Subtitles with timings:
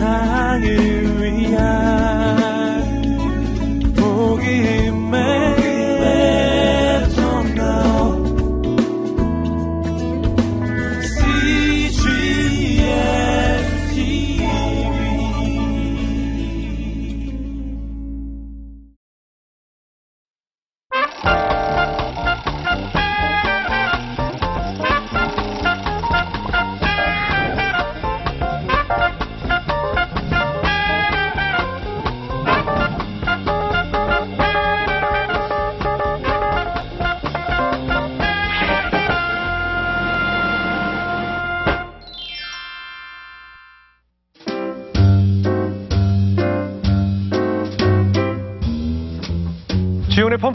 [0.00, 1.09] 세상을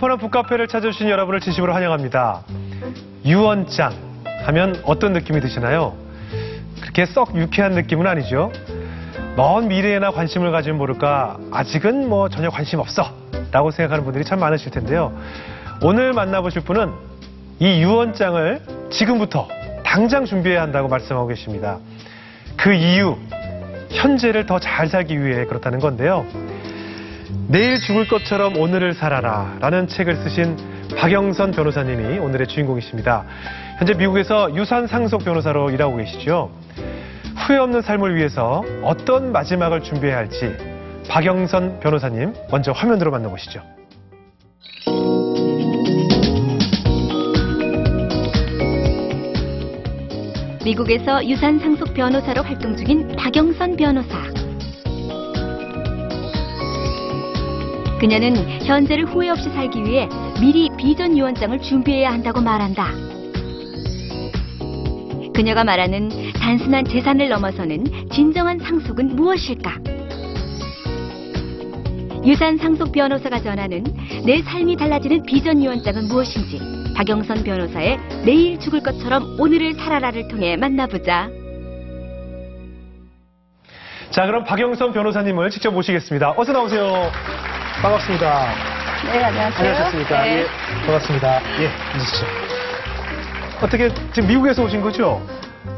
[0.06, 2.44] 펀펀한 북카페를 찾아주신 여러분을 진심으로 환영합니다.
[3.26, 3.94] 유언장
[4.46, 5.96] 하면 어떤 느낌이 드시나요?
[6.80, 8.52] 그렇게 썩 유쾌한 느낌은 아니죠.
[9.36, 13.04] 먼 미래에나 관심을 가지면 모를까 아직은 뭐 전혀 관심 없어
[13.52, 15.12] 라고 생각하는 분들이 참 많으실 텐데요.
[15.82, 16.92] 오늘 만나보실 분은
[17.60, 19.48] 이 유언장을 지금부터
[19.84, 21.80] 당장 준비해야 한다고 말씀하고 계십니다.
[22.58, 23.18] 그 이유,
[23.90, 26.26] 현재를 더 잘 살기 위해 그렇다는 건데요.
[27.48, 30.58] 내일 죽을 것처럼 오늘을 살아라 라는 책을 쓰신
[30.98, 33.26] 박영선 변호사님이 오늘의 주인공이십니다.
[33.78, 36.52] 현재 미국에서 유산 상속 변호사로 일하고 계시죠.
[37.36, 40.56] 후회 없는 삶을 위해서 어떤 마지막을 준비해야 할지
[41.10, 43.62] 박영선 변호사님 먼저 화면으로 만나보시죠.
[50.64, 54.35] 미국에서 유산 상속 변호사로 활동 중인 박영선 변호사.
[58.00, 62.88] 그녀는 현재를 후회 없이 살기 위해 미리 비전 유언장을 준비해야 한다고 말한다.
[65.34, 69.80] 그녀가 말하는 단순한 재산을 넘어서는 진정한 상속은 무엇일까?
[72.26, 73.84] 유산 상속 변호사가 전하는
[74.26, 76.60] 내 삶이 달라지는 비전 유언장은 무엇인지
[76.96, 81.30] 박영선 변호사의 내일 죽을 것처럼 오늘을 살아라를 통해 만나보자.
[84.10, 86.34] 자, 그럼 박영선 변호사님을 직접 모시겠습니다.
[86.38, 87.12] 어서 나오세요.
[87.82, 88.46] 반갑습니다.
[89.06, 89.60] 네, 안녕하세요.
[89.70, 90.22] 안녕하셨습니까?
[90.24, 90.38] 네.
[90.40, 90.46] 예,
[90.86, 91.42] 반갑습니다.
[91.62, 92.26] 예, 앉으시죠.
[93.62, 95.22] 어떻게 지금 미국에서 오신 거죠?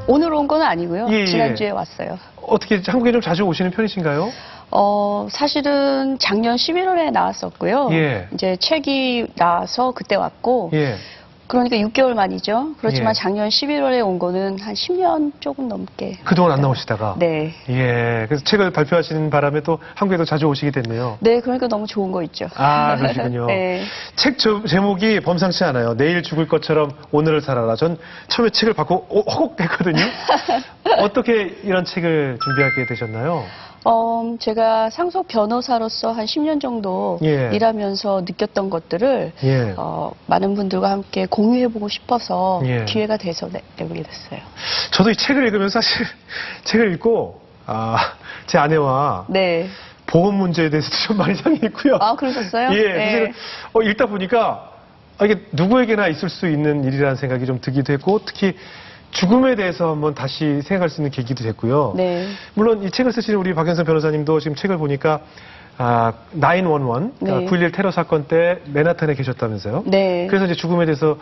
[0.07, 1.07] 오늘 온 건 아니고요.
[1.09, 1.25] 예, 예.
[1.25, 2.17] 지난주에 왔어요.
[2.41, 4.31] 어떻게 한국에 좀 자주 오시는 편이신가요?
[4.71, 7.89] 어, 사실은 작년 11월에 나왔었고요.
[7.91, 8.27] 예.
[8.33, 10.95] 이제 책이 나와서 그때 왔고, 예.
[11.47, 12.75] 그러니까 6개월 만이죠.
[12.79, 13.13] 그렇지만 예.
[13.13, 16.17] 작년 11월에 온 거는 한 10년 조금 넘게.
[16.23, 17.15] 그동안 안 나오시다가.
[17.19, 17.53] 네.
[17.69, 18.25] 예.
[18.27, 21.17] 그래서 책을 발표하시는 바람에 또 한국에도 자주 오시게 됐네요.
[21.21, 22.47] 네, 그러니까 너무 좋은 거 있죠.
[22.55, 23.45] 아, 그러시군요.
[23.47, 23.83] 네.
[24.15, 25.95] 책 저- 제목이 범상치 않아요.
[25.95, 27.75] 내일 죽을 것처럼 오늘을 살아라.
[27.75, 27.97] 전
[28.27, 30.03] 처음에 책을 받고 어, 허걱했거든요.
[30.99, 33.43] 어떻게 이런 책을 준비하게 되셨나요?
[33.89, 37.51] 어, 제가 상속 변호사로서 한 10년 정도 예.
[37.53, 39.73] 일하면서 느꼈던 것들을 예.
[39.77, 42.83] 어, 많은 분들과 함께 공유해보고 싶어서 예.
[42.83, 44.41] 기회가 돼서 내, 내보게 됐어요.
[44.91, 46.05] 저도 이 책을 읽으면서 사실
[46.65, 48.15] 책을 읽고 아,
[48.45, 49.69] 제 아내와 네.
[50.05, 51.95] 보험 문제에 대해서도 좀 많이 상의했고요.
[52.01, 52.69] 아, 그러셨어요?
[52.73, 53.33] 예, 네.
[53.71, 54.69] 어, 읽다 보니까
[55.17, 58.53] 아, 이게 누구에게나 있을 수 있는 일이라는 생각이 좀 들기도 했고 특히
[59.11, 61.93] 죽음에 대해서 한번 다시 생각할 수 있는 계기도 됐고요.
[61.95, 62.27] 네.
[62.53, 65.21] 물론 이 책을 쓰시는 우리 박연선 변호사님도 지금 책을 보니까
[65.79, 67.31] 아, 911, 네.
[67.45, 69.83] 9.11 테러 사건 때 맨하탄에 계셨다면서요?
[69.85, 70.25] 네.
[70.27, 71.17] 그래서 이제 죽음에 대해서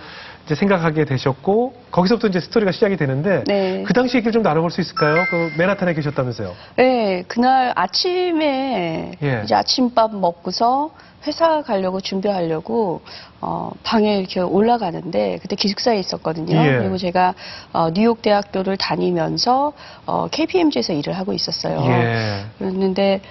[0.45, 3.83] 이제 생각하게 되셨고 거기서부터 이제 스토리가 시작이 되는데 네.
[3.85, 5.25] 그 당시 얘기를 좀 나눠볼 수 있을까요?
[5.29, 6.53] 그 맨하탄에 계셨다면서요?
[6.77, 9.41] 네, 그날 아침에 예.
[9.43, 10.91] 이제 아침밥 먹고서
[11.27, 13.01] 회사 가려고 준비하려고
[13.41, 16.55] 어, 방에 이렇게 올라가는데 그때 기숙사에 있었거든요.
[16.57, 16.77] 예.
[16.79, 17.33] 그리고 제가
[17.73, 19.73] 어, 뉴욕 대학교를 다니면서
[20.05, 21.81] 어, KPMG에서 일을 하고 있었어요.
[21.85, 22.45] 예.
[22.59, 23.21] 그랬는데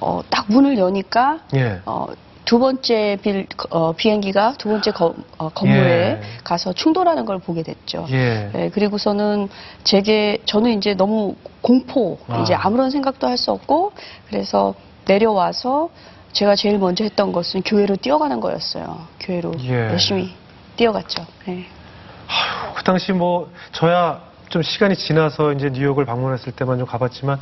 [0.00, 1.80] 어, 딱 문을 여니까 예.
[1.86, 2.06] 어,
[2.44, 6.20] 두 번째 빌, 어, 비행기가 두 번째 거- 어, 건물에 예.
[6.44, 8.06] 가서 충돌하는 걸 보게 됐죠.
[8.10, 8.50] 예.
[8.52, 9.48] 네, 그리고서는
[9.82, 12.42] 제게 저는 이제 너무 공포 아.
[12.42, 13.92] 이제 아무런 생각도 할 수 없고
[14.28, 14.74] 그래서
[15.06, 15.88] 내려와서
[16.34, 19.06] 제가 제일 먼저 했던 것은 교회로 뛰어가는 거였어요.
[19.20, 19.88] 교회로 예.
[19.90, 20.34] 열심히
[20.76, 21.24] 뛰어갔죠.
[21.46, 21.66] 네.
[22.26, 27.38] 아휴, 그 당시 뭐 저야 좀 시간이 지나서 이제 뉴욕을 방문했을 때만 좀 가봤지만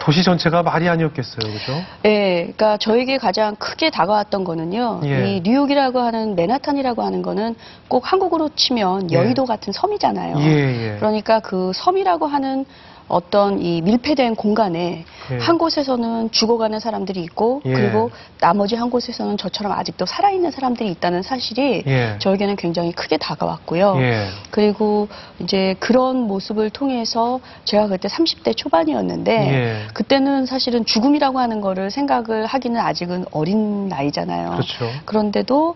[0.00, 1.72] 도시 전체가 말이 아니었겠어요, 그죠?
[2.02, 5.02] 네, 그러니까 저에게 가장 크게 다가왔던 거는요.
[5.04, 5.36] 예.
[5.36, 7.56] 이 뉴욕이라고 하는 맨하탄이라고 하는 거는
[7.88, 9.16] 꼭 한국으로 치면 예.
[9.16, 10.38] 여의도 같은 섬이잖아요.
[10.38, 10.96] 예, 예.
[10.96, 12.64] 그러니까 그 섬이라고 하는
[13.10, 15.38] 어떤 이 밀폐된 공간에 예.
[15.38, 17.72] 한 곳에서는 죽어가는 사람들이 있고 예.
[17.72, 18.10] 그리고
[18.40, 22.16] 나머지 한 곳에서는 저처럼 아직도 살아있는 사람들이 있다는 사실이 예.
[22.20, 23.96] 저에게는 굉장히 크게 다가왔고요.
[23.98, 24.28] 예.
[24.50, 25.08] 그리고
[25.40, 29.88] 이제 그런 모습을 통해서 제가 그때 30대 초반이었는데 예.
[29.92, 34.50] 그때는 사실은 죽음이라고 하는 거를 생각을 하기는 아직은 어린 나이잖아요.
[34.50, 34.90] 그렇죠.
[35.04, 35.74] 그런데도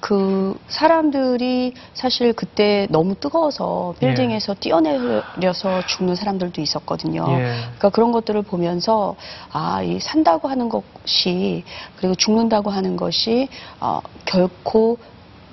[0.00, 4.06] 그 사람들이 사실 그때 너무 뜨거워서 예.
[4.06, 7.24] 빌딩에서 뛰어내려서 죽는 사람들도 있었 거든요.
[7.28, 7.34] 예.
[7.58, 9.16] 그러니까 그런 것들을 보면서
[9.52, 11.64] 아, 이 산다고 하는 것이
[11.96, 13.48] 그리고 죽는다고 하는 것이
[13.80, 14.98] 어, 결코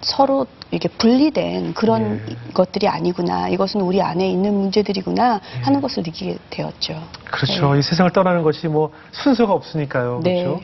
[0.01, 2.53] 서로 이렇게 분리된 그런 예.
[2.53, 3.47] 것들이 아니구나.
[3.49, 5.81] 이것은 우리 안에 있는 문제들이구나 하는 예.
[5.81, 7.01] 것을 느끼게 되었죠.
[7.25, 7.73] 그렇죠.
[7.73, 7.79] 네.
[7.79, 10.21] 이 세상을 떠나는 것이 뭐 순서가 없으니까요.
[10.23, 10.43] 네.
[10.43, 10.61] 그렇죠.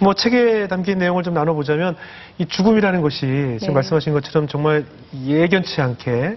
[0.00, 1.96] 뭐 책에 담긴 내용을 좀 나눠보자면
[2.38, 3.20] 이 죽음이라는 것이
[3.60, 3.72] 지금 네.
[3.74, 4.84] 말씀하신 것처럼 정말
[5.24, 6.36] 예견치 않게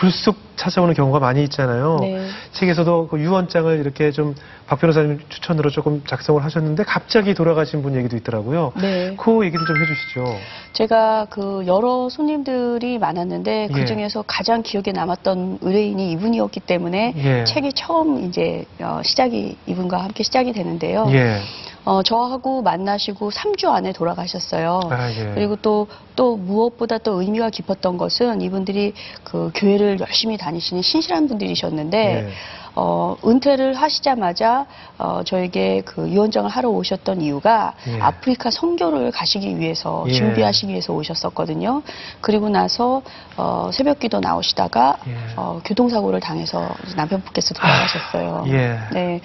[0.00, 1.98] 불쑥 찾아오는 경우가 많이 있잖아요.
[2.00, 2.28] 네.
[2.52, 4.34] 책에서도 그 유언장을 이렇게 좀
[4.66, 8.72] 박 변호사님 추천으로 조금 작성을 하셨는데 갑자기 돌아가신 분 얘기도 있더라고요.
[8.80, 9.14] 네.
[9.18, 10.38] 그 얘기를 좀 해주시죠.
[10.72, 13.72] 제가 그 여러 손님들이 많았는데 예.
[13.72, 17.44] 그 중에서 가장 기억에 남았던 의뢰인이 이분이었기 때문에 예.
[17.44, 21.06] 책이 처음 이제 어, 시작이 이분과 함께 시작이 되는데요.
[21.10, 21.42] 예.
[21.84, 24.80] 어, 저하고 만나시고 3주 안에 돌아가셨어요.
[24.90, 25.32] 아, 예.
[25.34, 25.86] 그리고 또,
[26.16, 32.30] 또 무엇보다 또 의미가 깊었던 것은 이분들이 그 교회를 열심히 다니시는 신실한 분들이셨는데, 예.
[32.76, 34.66] 어, 은퇴를 하시자마자,
[34.98, 38.00] 어, 저에게 그 유언장을 하러 오셨던 이유가 예.
[38.00, 40.12] 아프리카 선교를 가시기 위해서, 예.
[40.12, 41.82] 준비하시기 위해서 오셨었거든요.
[42.20, 43.02] 그리고 나서,
[43.36, 45.14] 어, 새벽 기도 나오시다가, 예.
[45.36, 48.44] 어, 교통사고를 당해서 남편분께서 돌아가셨어요.
[48.48, 48.78] 예.
[48.92, 49.20] 네.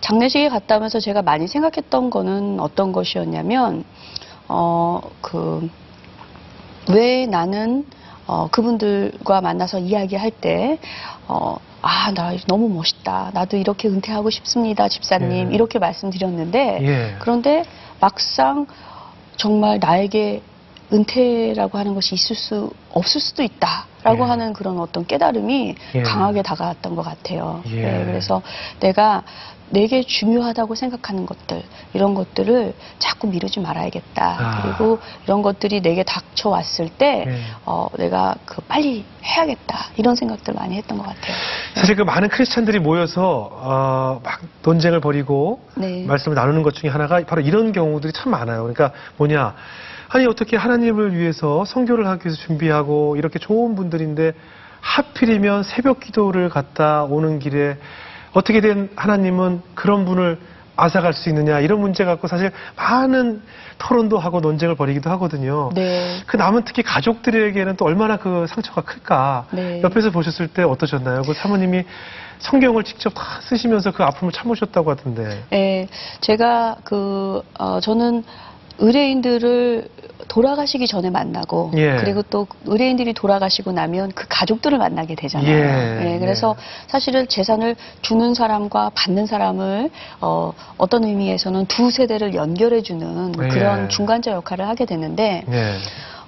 [0.00, 3.84] 장례식에 갔다 오면서 제가 많이 생각했던 거는 어떤 것이었냐면,
[4.46, 5.68] 어, 그,
[6.88, 7.84] 왜 나는,
[8.28, 10.78] 어, 그분들과 만나서 이야기할 때,
[11.26, 13.32] 어, 아, 나 너무 멋있다.
[13.34, 15.50] 나도 이렇게 은퇴하고 싶습니다, 집사님.
[15.50, 15.54] 예.
[15.54, 17.16] 이렇게 말씀드렸는데, 예.
[17.18, 17.64] 그런데
[18.00, 18.66] 막상
[19.36, 20.42] 정말 나에게
[20.92, 24.28] 은퇴라고 하는 것이 있을 수 없을 수도 있다라고 예.
[24.28, 26.02] 하는 그런 어떤 깨달음이 예.
[26.02, 27.62] 강하게 다가왔던 것 같아요.
[27.66, 27.82] 예.
[27.82, 28.42] 네, 그래서
[28.78, 29.24] 내가
[29.72, 31.62] 내게 중요하다고 생각하는 것들
[31.94, 34.36] 이런 것들을 자꾸 미루지 말아야겠다.
[34.38, 34.62] 아.
[34.62, 37.40] 그리고 이런 것들이 내게 닥쳐 왔을 때 예.
[37.64, 41.34] 어, 내가 그 빨리 해야겠다 이런 생각들 많이 했던 것 같아요.
[41.74, 46.04] 사실 그 많은 크리스찬들이 모여서 어, 막 논쟁을 벌이고 네.
[46.06, 48.62] 말씀을 나누는 것 중에 하나가 바로 이런 경우들이 참 많아요.
[48.62, 49.54] 그러니까 뭐냐.
[50.10, 54.34] 아니 어떻게 하나님을 위해서 성교를 하기 위해서 준비하고 이렇게 좋은 분들인데
[54.82, 57.78] 하필이면 새벽 기도를 갔다 오는 길에
[58.32, 60.38] 어떻게 된 하나님은 그런 분을
[60.74, 63.42] 앗아갈 수 있느냐 이런 문제 갖고 사실 많은
[63.78, 65.70] 토론도 하고 논쟁을 벌이기도 하거든요.
[65.74, 66.20] 네.
[66.26, 69.46] 그 남은 특히 가족들에게는 또 얼마나 그 상처가 클까.
[69.50, 69.82] 네.
[69.82, 71.22] 옆에서 보셨을 때 어떠셨나요?
[71.22, 71.84] 그 사모님이
[72.38, 75.44] 성경을 직접 다 쓰시면서 그 아픔을 참으셨다고 하던데.
[75.52, 75.88] 예,
[76.20, 78.24] 제가 그, 어, 저는
[78.78, 79.88] 의뢰인들을
[80.28, 81.96] 돌아가시기 전에 만나고 예.
[81.96, 86.04] 그리고 또 의뢰인들이 돌아가시고 나면 그 가족들을 만나게 되잖아요.
[86.06, 89.90] 예, 그래서 사실은 재산을 주는 사람과 받는 사람을
[90.20, 93.48] 어, 어떤 의미에서는 두 세대를 연결해 주는 예.
[93.48, 95.78] 그런 중간자 역할을 하게 되는데 네.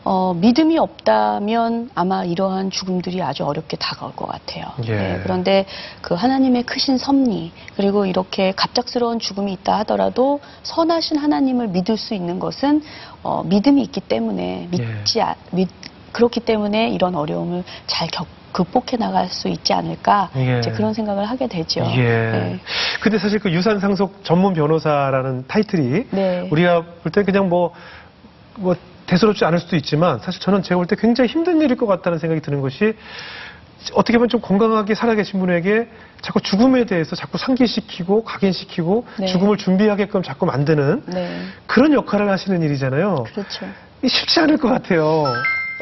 [0.05, 4.67] 어, 믿음이 없다면 아마 이러한 죽음들이 아주 어렵게 다가올 것 같아요.
[4.85, 4.95] 예.
[4.95, 5.65] 네, 그런데
[6.03, 12.39] 그 하나님의 크신 섭리 그리고 이렇게 갑작스러운 죽음이 있다 하더라도 선하신 하나님을 믿을 수 있는
[12.39, 12.83] 것은
[13.23, 15.69] 어, 믿음이 있기 때문에 믿지 아- 믿,
[16.13, 20.59] 그렇기 때문에 이런 어려움을 잘 겪, 극복해 나갈 수 있지 않을까 예.
[20.61, 21.81] 이제 그런 생각을 하게 되죠.
[21.97, 22.03] 예.
[22.03, 22.61] 네.
[23.01, 26.49] 근데 사실 그 유산 상속 전문 변호사라는 타이틀이 네.
[26.53, 27.73] 우리가 볼 때 그냥 뭐,
[28.57, 32.19] 뭐, 대수롭지 않을 수도 있지만 사실 저는 제가 볼 때 굉장히 힘든 일일 것 같다는
[32.19, 32.95] 생각이 드는 것이
[33.93, 35.89] 어떻게 보면 좀 건강하게 살아계신 분에게
[36.23, 39.27] 자꾸 죽음에 대해서 자꾸 상기시키고 각인시키고 네.
[39.27, 41.43] 죽음을 준비하게끔 자꾸 만드는 네.
[41.67, 43.25] 그런 역할을 하시는 일이잖아요.
[43.25, 43.67] 그렇죠.
[44.07, 45.25] 쉽지 않을 것 같아요.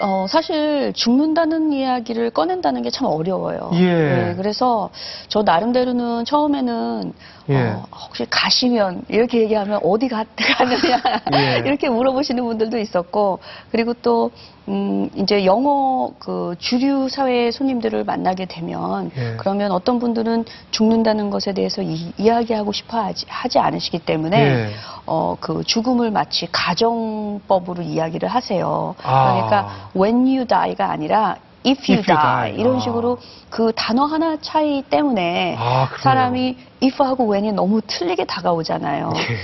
[0.00, 3.70] 어, 사실 죽는다는 이야기를 꺼낸다는 게 참 어려워요.
[3.74, 3.78] 예.
[3.86, 4.90] 네, 그래서
[5.28, 7.12] 저 나름대로는 처음에는
[7.48, 7.56] 예.
[7.68, 10.24] 어, 혹시 가시면 이렇게 얘기하면 어디 가,
[10.56, 11.00] 가느냐
[11.34, 11.58] 예.
[11.66, 13.38] 이렇게 물어보시는 분들도 있었고
[13.70, 14.30] 그리고 또
[14.68, 19.34] 음, 이제 영어 그 주류 사회 손님들을 만나게 되면 예.
[19.36, 24.70] 그러면 어떤 분들은 죽는다는 것에 대해서 이, 이야기하고 싶어 하지, 하지 않으시기 때문에 예.
[25.06, 28.94] 어, 그 죽음을 마치 가정법으로 이야기를 하세요.
[29.02, 29.32] 아.
[29.32, 32.60] 그러니까 when you die가 아니라 if you, If you die, die.
[32.60, 32.80] 이런 아.
[32.80, 33.18] 식으로
[33.50, 35.88] 그 단어 하나 차이 때문에 아.
[36.00, 39.12] 사람이 if하고 when이 너무 틀리게 다가오잖아요.
[39.16, 39.36] 예.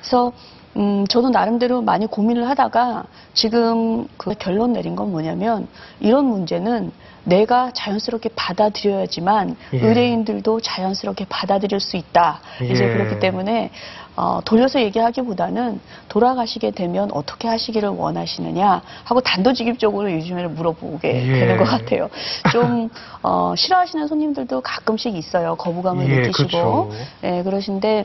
[0.00, 0.32] 그래서
[0.76, 5.68] 음, 저도 나름대로 많이 고민을 하다가 지금 그 결론 내린 건 뭐냐면
[6.00, 6.90] 이런 문제는
[7.24, 9.78] 내가 자연스럽게 받아들여야지만 예.
[9.78, 12.40] 의뢰인들도 자연스럽게 받아들일 수 있다.
[12.62, 12.92] 이제 예.
[12.92, 13.70] 그렇기 때문에
[14.16, 21.40] 어, 돌려서 얘기하기보다는 돌아가시게 되면 어떻게 하시기를 원하시느냐 하고 단도직입적으로 요즘에는 물어보게 예.
[21.40, 22.10] 되는 것 같아요.
[22.52, 22.90] 좀
[23.22, 25.56] 어, 싫어하시는 손님들도 가끔씩 있어요.
[25.56, 26.48] 거부감을 예, 느끼시고.
[26.48, 26.90] 그렇죠.
[27.24, 28.04] 예, 그러신데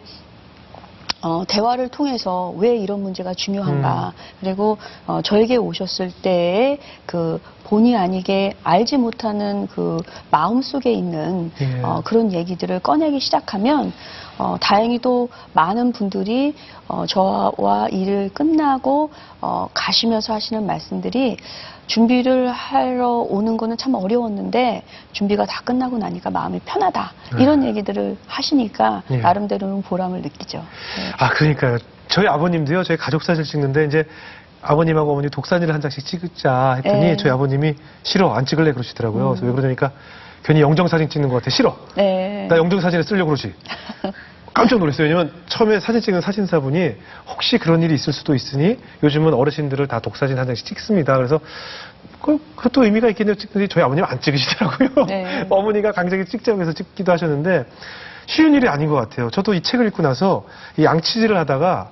[1.22, 4.14] 어, 대화를 통해서 왜 이런 문제가 중요한가.
[4.16, 4.24] 음.
[4.40, 11.82] 그리고 어, 저에게 오셨을 때의 그 본의 아니게 알지 못하는 그 마음 속에 있는 예.
[11.84, 13.94] 어, 그런 얘기들을 꺼내기 시작하면
[14.40, 16.56] 어, 다행히도 많은 분들이
[16.88, 21.38] 어, 저와 일을 끝나고 어, 가시면서 하시는 말씀들이
[21.88, 29.04] 준비를 하러 오는 거는 참 어려웠는데 준비가 다 끝나고 나니까 마음이 편하다 이런 얘기들을 하시니까
[29.12, 29.18] 예.
[29.18, 30.60] 나름대로는 보람을 느끼죠.
[30.60, 31.12] 네.
[31.18, 31.78] 아, 그러니까요.
[32.08, 34.06] 저희 아버님도요, 저희 가족 사진 찍는데 이제
[34.62, 37.18] 아버님하고 어머니 독사진을 한 장씩 찍자 했더니 예.
[37.18, 39.30] 저희 아버님이 싫어, 안 찍을래 그러시더라고요.
[39.30, 39.30] 음.
[39.30, 39.92] 그래서 왜 그러니까
[40.44, 41.50] 괜히 영정사진 찍는 것 같아.
[41.50, 41.78] 싫어.
[41.96, 42.48] 네.
[42.50, 43.54] 나 영정사진을 쓰려고 그러지.
[44.54, 45.08] 깜짝 놀랐어요.
[45.08, 46.96] 왜냐면 처음에 사진 찍은 사진사분이
[47.28, 51.16] 혹시 그런 일이 있을 수도 있으니 요즘은 어르신들을 다 독사진 한 장씩 찍습니다.
[51.16, 51.40] 그래서
[52.22, 53.36] 그, 그것도 의미가 있겠네요.
[53.36, 55.06] 찍더니 저희 아버님은 안 찍으시더라고요.
[55.08, 55.46] 네.
[55.50, 57.66] 어머니가 강제하게 찍자고 해서 찍기도 하셨는데
[58.26, 59.30] 쉬운 일이 아닌 것 같아요.
[59.30, 60.46] 저도 이 책을 읽고 나서
[60.78, 61.92] 이 양치질을 하다가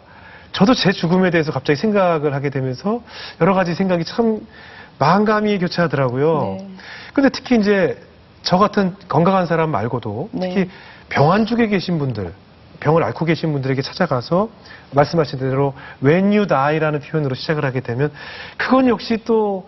[0.52, 3.02] 저도 제 죽음에 대해서 갑자기 생각을 하게 되면서
[3.40, 4.42] 여러 가지 생각이 참
[5.00, 6.58] 마음감이 교차하더라고요.
[6.60, 6.70] 네.
[7.14, 7.98] 근데 특히 이제
[8.44, 10.50] 저 같은 건강한 사람 말고도 네.
[10.50, 10.70] 특히
[11.10, 12.34] 병환족에 계신 분들,
[12.80, 14.50] 병을 앓고 계신 분들에게 찾아가서
[14.92, 18.12] 말씀하신 대로 when you die라는 표현으로 시작을 하게 되면
[18.58, 19.68] 그건 역시 또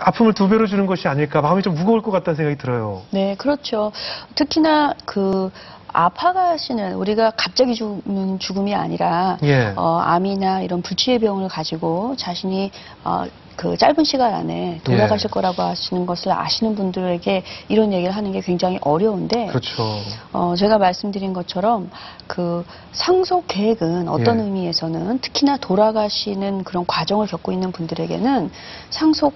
[0.00, 3.02] 아픔을 두 배로 주는 것이 아닐까 마음이 좀 무거울 것 같다는 생각이 들어요.
[3.10, 3.92] 네, 그렇죠.
[4.34, 5.50] 특히나 그
[5.94, 9.72] 아파가시는 우리가 갑자기 죽는 죽음이 아니라 예.
[9.76, 12.72] 어, 암이나 이런 불치의 병을 가지고 자신이
[13.04, 13.24] 어,
[13.56, 15.32] 그 짧은 시간 안에 돌아가실 예.
[15.32, 20.00] 거라고 하시는 것을 아시는 분들에게 이런 얘기를 하는 게 굉장히 어려운데 그렇죠.
[20.32, 21.90] 어, 제가 말씀드린 것처럼
[22.26, 24.44] 그 상속 계획은 어떤 예.
[24.44, 28.50] 의미에서는 특히나 돌아가시는 그런 과정을 겪고 있는 분들에게는
[28.90, 29.34] 상속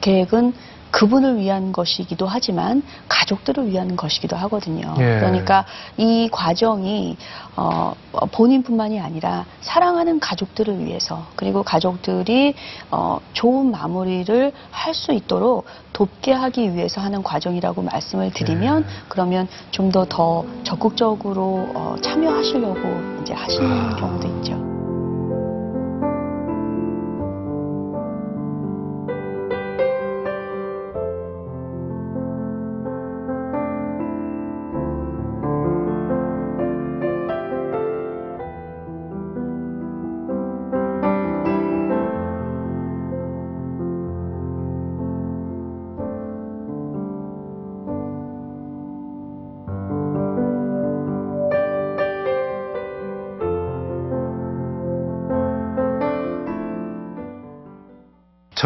[0.00, 0.54] 계획은
[0.90, 4.94] 그분을 위한 것이기도 하지만 가족들을 위한 것이기도 하거든요.
[4.98, 5.18] 예.
[5.20, 5.64] 그러니까
[5.96, 7.16] 이 과정이
[7.56, 7.94] 어,
[8.32, 12.54] 본인뿐만이 아니라 사랑하는 가족들을 위해서 그리고 가족들이
[12.90, 19.02] 어, 좋은 마무리를 할 수 있도록 돕게 하기 위해서 하는 과정이라고 말씀을 드리면 예.
[19.08, 23.96] 그러면 좀 더더 적극적으로 어, 참여하시려고 이제 하시는 아.
[23.96, 24.77] 경우도 있죠.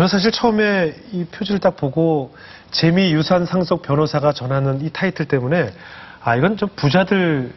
[0.02, 2.34] 저는 사실 처음에 이 표지를 딱 보고
[2.72, 5.70] 재미 유산 상속 변호사가 전하는 이 타이틀 때문에
[6.24, 7.52] 아 이건 좀 부자들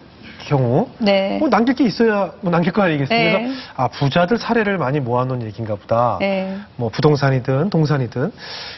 [0.45, 1.39] 경우 네.
[1.39, 3.37] 뭐 남길 게 있어야 뭐 남길 거 아니겠습니까?
[3.39, 3.51] 네.
[3.75, 6.17] 아 부자들 사례를 많이 모아놓은 얘기인가 보다.
[6.19, 6.55] 네.
[6.75, 8.31] 뭐 부동산이든 동산이든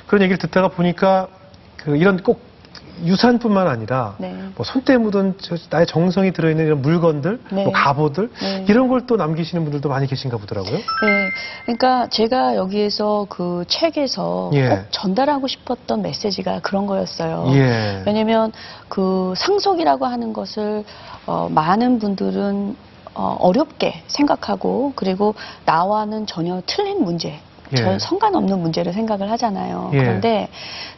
[0.05, 1.27] 그런 얘기를 듣다가 보니까
[1.75, 2.41] 그 이런 꼭
[3.03, 4.35] 유산뿐만 아니라 네.
[4.55, 7.63] 뭐 손때 묻은 저 나의 정성이 들어있는 이런 물건들, 네.
[7.63, 8.65] 뭐 갑오들 네.
[8.67, 10.73] 이런 걸 또 남기시는 분들도 많이 계신가 보더라고요.
[10.75, 11.29] 네,
[11.65, 14.69] 그러니까 제가 여기에서 그 책에서 예.
[14.69, 17.45] 꼭 전달하고 싶었던 메시지가 그런 거였어요.
[17.53, 18.03] 예.
[18.05, 18.51] 왜냐면
[18.89, 20.83] 그 상속이라고 하는 것을
[21.25, 22.75] 어, 많은 분들은
[23.13, 25.33] 어, 어렵게 생각하고 그리고
[25.65, 27.39] 나와는 전혀 틀린 문제,
[27.71, 27.75] 예.
[27.77, 29.91] 전 상관없는 문제를 생각을 하잖아요.
[29.93, 29.97] 예.
[29.97, 30.49] 그런데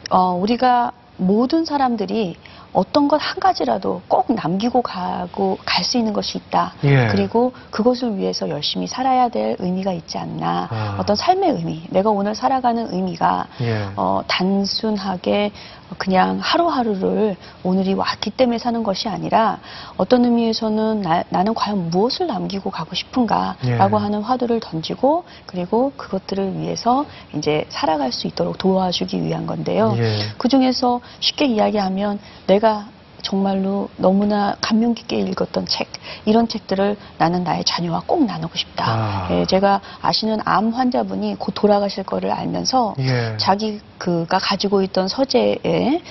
[0.09, 2.35] 어, 우리가 모든 사람들이
[2.71, 6.73] 어떤 것 한 가지라도 꼭 남기고 가고 갈 수 있는 것이 있다.
[6.83, 7.07] 예.
[7.07, 10.67] 그리고 그것을 위해서 열심히 살아야 될 의미가 있지 않나.
[10.69, 10.97] 아.
[10.99, 13.87] 어떤 삶의 의미, 내가 오늘 살아가는 의미가 예.
[13.95, 15.51] 어, 단순하게
[15.97, 19.59] 그냥 하루하루를 오늘이 왔기 때문에 사는 것이 아니라
[19.97, 24.01] 어떤 의미에서는 나, 는 과연 무엇을 남기고 가고 싶은가라고 예.
[24.01, 27.05] 하는 화두를 던지고 그리고 그것들을 위해서
[27.35, 29.95] 이제 살아갈 수 있도록 도와주기 위한 건데요.
[29.97, 30.19] 예.
[30.37, 32.87] 그 중에서 쉽게 이야기하면 내가
[33.21, 35.87] 정말로 너무나 감명 깊게 읽었던 책,
[36.25, 38.85] 이런 책들을 나는 나의 자녀와 꼭 나누고 싶다.
[38.87, 39.27] 아.
[39.31, 43.35] 예, 제가 아시는 암 환자분이 곧 돌아가실 거를 알면서 예.
[43.37, 45.59] 자기 그가 가지고 있던 서재에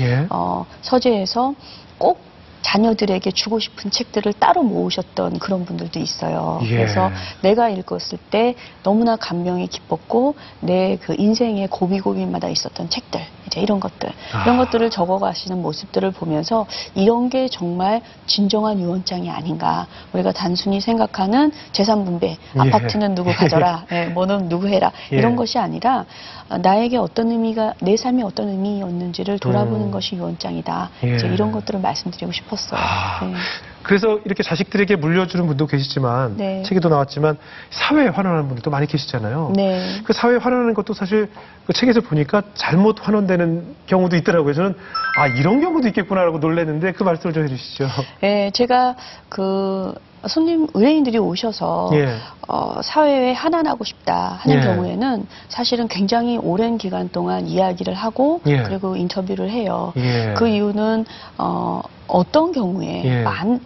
[0.00, 0.26] 예.
[0.30, 1.54] 어, 서재에서
[1.98, 2.20] 꼭
[2.60, 6.60] 자녀들에게 주고 싶은 책들을 따로 모으셨던 그런 분들도 있어요.
[6.64, 6.76] 예.
[6.76, 7.10] 그래서
[7.42, 14.10] 내가 읽었을 때 너무나 감명이 깊었고 내 그 인생의 고비고비마다 있었던 책들 이제 이런 것들
[14.44, 14.64] 이런 아.
[14.64, 22.28] 것들을 적어가시는 모습들을 보면서 이런 게 정말 진정한 유언장이 아닌가 우리가 단순히 생각하는 재산 분배
[22.28, 22.60] 예.
[22.60, 25.16] 아파트는 누구 가져라 예, 뭐는 누구 해라 예.
[25.16, 26.04] 이런 것이 아니라
[26.48, 29.90] 어, 나에게 어떤 의미가 내 삶에 어떤 의미였는지를 돌아보는 음.
[29.90, 31.14] 것이 유언장이다 예.
[31.16, 32.80] 이제 이런 것들을 말씀드리고 싶었어요.
[32.80, 33.24] 아.
[33.24, 33.34] 네.
[33.82, 36.62] 그래서 이렇게 자식들에게 물려주는 분도 계시지만 네.
[36.62, 37.38] 책에도 나왔지만
[37.70, 39.52] 사회에 환원하는 분들도 많이 계시잖아요.
[39.56, 40.00] 네.
[40.04, 41.28] 그 사회에 환원하는 것도 사실
[41.66, 44.54] 그 책에서 보니까 잘못 환원되는 경우도 있더라고요.
[44.54, 44.74] 저는
[45.16, 47.88] 아 이런 경우도 있겠구나라고 놀랐는데 그 말씀을 좀 해주시죠.
[48.22, 48.96] 예, 제가
[49.28, 49.94] 그
[50.26, 52.16] 손님 의뢰인들이 오셔서 예.
[52.48, 54.60] 어, 사회에 환원하고 싶다 하는 예.
[54.60, 58.62] 경우에는 사실은 굉장히 오랜 기간 동안 이야기를 하고 예.
[58.62, 59.92] 그리고 인터뷰를 해요.
[59.96, 60.34] 예.
[60.36, 61.04] 그 이유는
[61.38, 63.22] 어, 어떤 경우에 예.
[63.22, 63.60] 많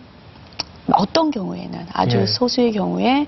[0.93, 2.27] 어떤 경우에는 아주 예.
[2.27, 3.27] 소수의 경우에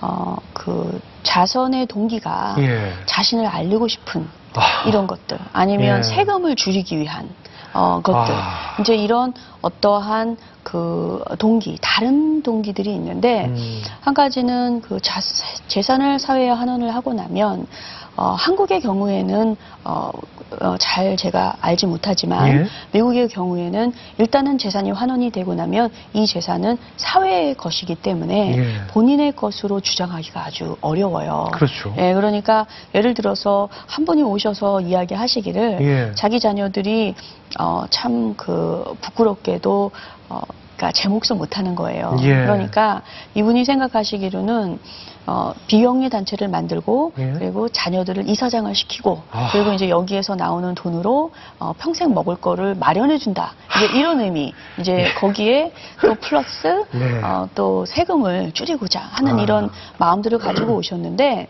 [0.00, 2.92] 어, 그 자선의 동기가 예.
[3.06, 4.84] 자신을 알리고 싶은 아.
[4.86, 6.02] 이런 것들 아니면 예.
[6.02, 7.28] 세금을 줄이기 위한
[7.72, 8.76] 어, 것들 아.
[8.80, 13.82] 이제 이런 어떠한 그 동기 다른 동기들이 있는데 음.
[14.00, 15.20] 한 가지는 그 자,
[15.68, 17.66] 재산을 사회에 환원을 하고 나면
[18.16, 20.10] 어, 한국의 경우에는 어,
[20.60, 22.66] 어, 잘 제가 알지 못하지만 예.
[22.92, 28.86] 미국의 경우에는 일단은 재산이 환원이 되고 나면 이 재산은 사회의 것이기 때문에 예.
[28.88, 31.48] 본인의 것으로 주장하기가 아주 어려워요.
[31.52, 31.94] 그렇죠.
[31.98, 36.12] 예, 그러니까 예를 들어서 한 분이 오셔서 이야기하시기를 예.
[36.14, 37.14] 자기 자녀들이
[37.58, 39.90] 어, 참 그 부끄럽게도
[40.30, 40.40] 어,
[40.76, 42.16] 그러니까 제 몫을 못하는 거예요.
[42.22, 42.34] 예.
[42.34, 43.02] 그러니까
[43.34, 44.78] 이분이 생각하시기로는
[45.30, 47.32] 어, 비영리 단체를 만들고 예.
[47.38, 49.48] 그리고 자녀들을 이사장을 시키고 아.
[49.52, 53.52] 그리고 이제 여기에서 나오는 돈으로 어, 평생 먹을 거를 마련해 준다.
[53.76, 54.52] 이제 이런 의미.
[54.80, 55.72] 이제 거기에
[56.02, 57.22] 또 플러스 네.
[57.22, 59.42] 어, 또 세금을 줄이고자 하는 아.
[59.42, 61.46] 이런 마음들을 가지고 오셨는데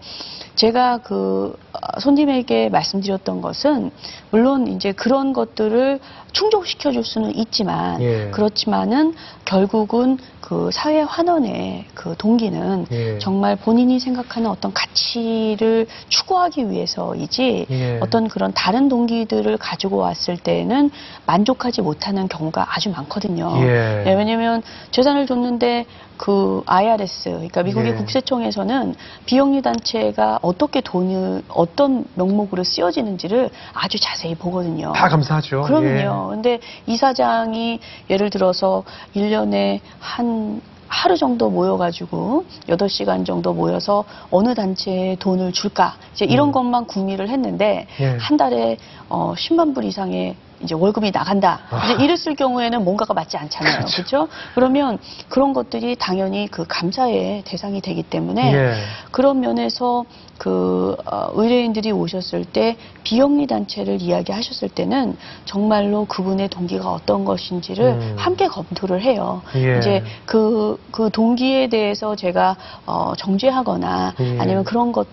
[0.56, 3.90] 제가 그 어, 손님에게 말씀드렸던 것은
[4.30, 6.00] 물론 이제 그런 것들을
[6.32, 8.30] 충족시켜 줄 수는 있지만 예.
[8.30, 9.14] 그렇지만은
[9.46, 13.18] 결국은 그 사회 환원의 그 동기는 예.
[13.18, 17.98] 정말 본 인이 생각하는 어떤 가치를 추구하기 위해서이지 예.
[18.00, 20.90] 어떤 그런 다른 동기들을 가지고 왔을 때는
[21.26, 23.52] 만족하지 못하는 경우가 아주 많거든요.
[23.62, 24.02] 예.
[24.04, 25.86] 네, 왜냐하면 재산을 줬는데
[26.16, 27.94] 그 IRS, 그러니까 미국의 예.
[27.94, 28.94] 국세청에서는
[29.24, 34.92] 비영리 단체가 어떻게 돈을 어떤 명목으로 쓰여지는지를 아주 자세히 보거든요.
[34.92, 35.62] 다 감사하죠.
[35.62, 36.28] 그럼요.
[36.28, 45.52] 근데 이사장이 예를 들어서 일년에 한 하루 정도 모여가지고 8시간 정도 모여서 어느 단체에 돈을
[45.52, 46.52] 줄까 이제 이런 음.
[46.52, 48.16] 것만 궁리를 했는데 예.
[48.18, 48.76] 한 달에
[49.08, 51.60] 어, 10만 불 이상의 이제 월급이 나간다.
[51.70, 51.86] 아.
[51.86, 53.78] 이제 이랬을 경우에는 뭔가가 맞지 않잖아요.
[53.78, 53.96] 그렇죠.
[53.96, 54.28] 그렇죠?
[54.54, 58.74] 그러면 그런 것들이 당연히 그 감사의 대상이 되기 때문에 예.
[59.10, 60.04] 그런 면에서
[60.38, 68.14] 그 어, 의뢰인들이 오셨을 때 비영리 단체를 이야기하셨을 때는 정말로 그분의 동기가 어떤 것인지를 음.
[68.18, 69.42] 함께 검토를 해요.
[69.56, 69.78] 예.
[69.78, 74.38] 이제 그, 그 동기에 대해서 제가 어, 정죄하거나 예.
[74.38, 75.06] 아니면 그런 것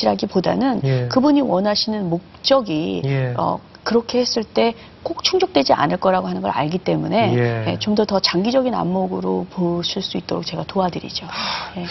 [0.00, 1.08] 이라기보다는 예.
[1.08, 3.34] 그분이 원하시는 목적이 예.
[3.36, 7.78] 어, 그렇게 했을 때 꼭 충족되지 않을 거라고 하는 걸 알기 때문에 예.
[7.78, 11.26] 좀더 더 장기적인 안목으로 보실 수 있도록 제가 도와드리죠.
[11.26, 11.72] 아.
[11.76, 11.86] 예.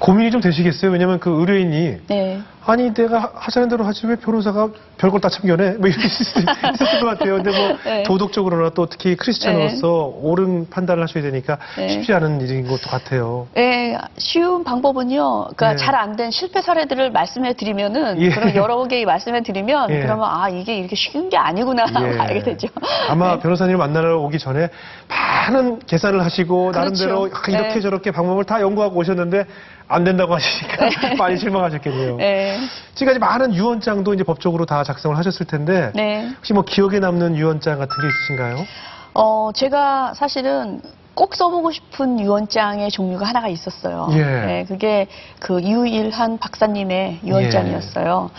[0.00, 0.90] 고민이 좀 되시겠어요?
[0.90, 2.40] 왜냐면 그 의뢰인이 네.
[2.64, 5.72] 아니 내가 하자는 대로 하지 왜 변호사가 별걸 다 참견해?
[5.72, 7.36] 뭐 이렇게 있었을 것 같아요.
[7.36, 8.02] 근데 뭐 네.
[8.04, 11.88] 도덕적으로나 또 특히 크리스찬으로서 옳은 판단을 하셔야 되니까 네.
[11.88, 13.48] 쉽지 않은 일인 것도 같아요.
[13.56, 15.48] 예, 쉬운 방법은요.
[15.56, 15.76] 그러니까 예.
[15.76, 18.30] 잘안 된 실패 사례들을 말씀해 드리면은 예.
[18.30, 20.00] 그런 여러 개 말씀해 드리면 예.
[20.00, 22.16] 그러면 아 이게 이렇게 쉬운 게 아니구나 예.
[22.20, 22.68] 알게 되죠.
[23.08, 23.40] 아마 네.
[23.40, 24.68] 변호사님을 만나러 오기 전에
[25.08, 26.78] 많은 계산을 하시고 그렇죠.
[26.78, 27.80] 나름대로 아, 이렇게 네.
[27.80, 29.46] 저렇게 방법을 다 연구하고 오셨는데
[29.90, 32.16] 안 된다고 하시니까 많이 실망하셨겠네요.
[32.16, 32.60] 네.
[32.94, 36.28] 지금까지 많은 유언장도 이제 법적으로 다 작성을 하셨을 텐데 네.
[36.36, 38.66] 혹시 뭐 기억에 남는 유언장 같은 게 있으신가요?
[39.14, 40.80] 어, 제가 사실은
[41.14, 44.08] 꼭 써보고 싶은 유언장의 종류가 하나가 있었어요.
[44.12, 44.22] 예.
[44.22, 45.08] 네, 그게
[45.40, 48.30] 그 유일한 박사님의 유언장이었어요.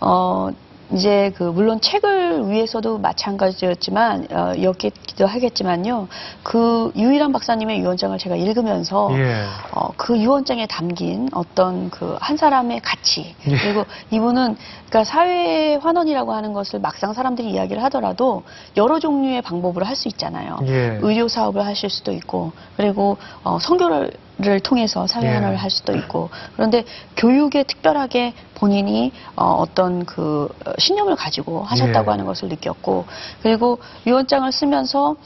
[0.00, 0.48] 어,
[0.92, 6.08] 이제 그 물론 책을 위해서도 마찬가지였지만 어, 였기도 하겠지만요.
[6.42, 9.44] 그 유일한 박사님의 유언장을 제가 읽으면서 예.
[9.72, 13.56] 어, 그 유언장에 담긴 어떤 그 한 사람의 가치 예.
[13.58, 14.56] 그리고 이분은
[14.88, 18.42] 그러니까 사회 환원이라고 하는 것을 막상 사람들이 이야기를 하더라도
[18.76, 20.58] 여러 종류의 방법으로 할 수 있잖아요.
[20.66, 20.98] 예.
[21.00, 25.32] 의료 사업을 하실 수도 있고 그리고 어, 선교를 를 통해서 사회 예.
[25.32, 26.84] 환원을 할 수도 있고 그런데
[27.16, 32.10] 교육에 특별하게 본인이 어, 어떤 그 어, 신념을 가지고 하셨다고 예.
[32.10, 33.06] 하는 것을 느꼈고
[33.40, 35.16] 그리고 유언장을 쓰면서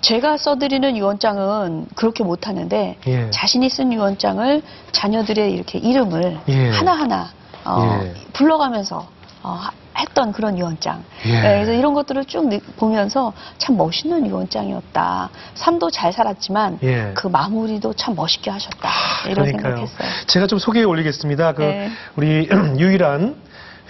[0.00, 3.30] 제가 써드리는 유언장은 그렇게 못하는데 예.
[3.30, 6.70] 자신이 쓴 유언장을 자녀들의 이렇게 이름을 예.
[6.70, 7.28] 하나하나
[7.66, 8.14] 어, 예.
[8.32, 9.06] 불러가면서
[9.46, 11.04] 어, 하- 했던 그런 유언장.
[11.24, 11.30] 예.
[11.32, 15.30] 네, 그래서 이런 것들을 쭉 느- 보면서 참 멋있는 유언장이었다.
[15.54, 17.12] 삶도 잘 살았지만 예.
[17.14, 18.90] 그 마무리도 참 멋있게 하셨다.
[19.28, 20.08] 이런 생각했어요.
[20.26, 21.52] 제가 좀 소개해 올리겠습니다.
[21.52, 21.90] 그 네.
[22.16, 23.36] 우리 유일한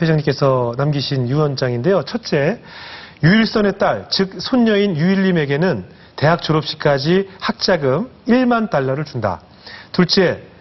[0.01, 2.03] 회장님께서 남기신 유언장인데요.
[2.05, 2.61] 첫째,
[3.23, 9.40] 유일선의 딸, 즉 손녀인 유일님에게는 대학 졸업식까지 학자금 1만 달러를 준다.
[9.92, 10.56] 둘째, 아,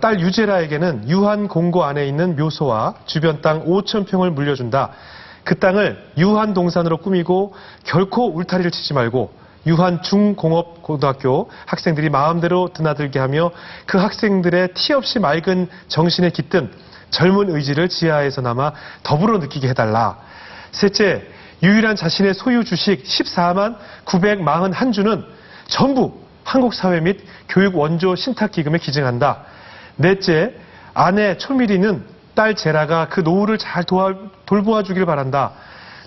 [0.00, 4.90] 딸 유제라에게는 유한 공고 안에 있는 묘소와 주변 땅 5천 평을 물려준다.
[5.44, 9.32] 그 땅을 유한 동산으로 꾸미고 결코 울타리를 치지 말고
[9.66, 13.52] 유한 중공업 고등학교 학생들이 마음대로 드나들게 하며
[13.86, 16.72] 그 학생들의 티 없이 맑은 정신에 깃든
[17.10, 18.72] 젊은 의지를 지하에서나마
[19.04, 20.18] 더불어 느끼게 해달라.
[20.72, 21.24] 셋째,
[21.62, 25.24] 유일한 자신의 소유 주식 14만 941주는
[25.68, 29.44] 전부 한국 사회 및 교육 원조 신탁 기금에 기증한다.
[29.98, 30.54] 넷째,
[30.94, 32.02] 아내 초미리는
[32.34, 34.14] 딸 제라가 그 노후를 잘 도와,
[34.46, 35.52] 돌보아 주길 바란다.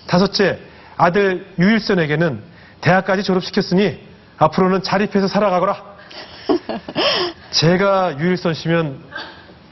[0.06, 0.58] 다섯째,
[0.96, 2.42] 아들 유일선에게는
[2.80, 4.00] 대학까지 졸업시켰으니
[4.38, 5.76] 앞으로는 자립해서 살아가거라.
[7.52, 8.98] 제가 유일선 씨면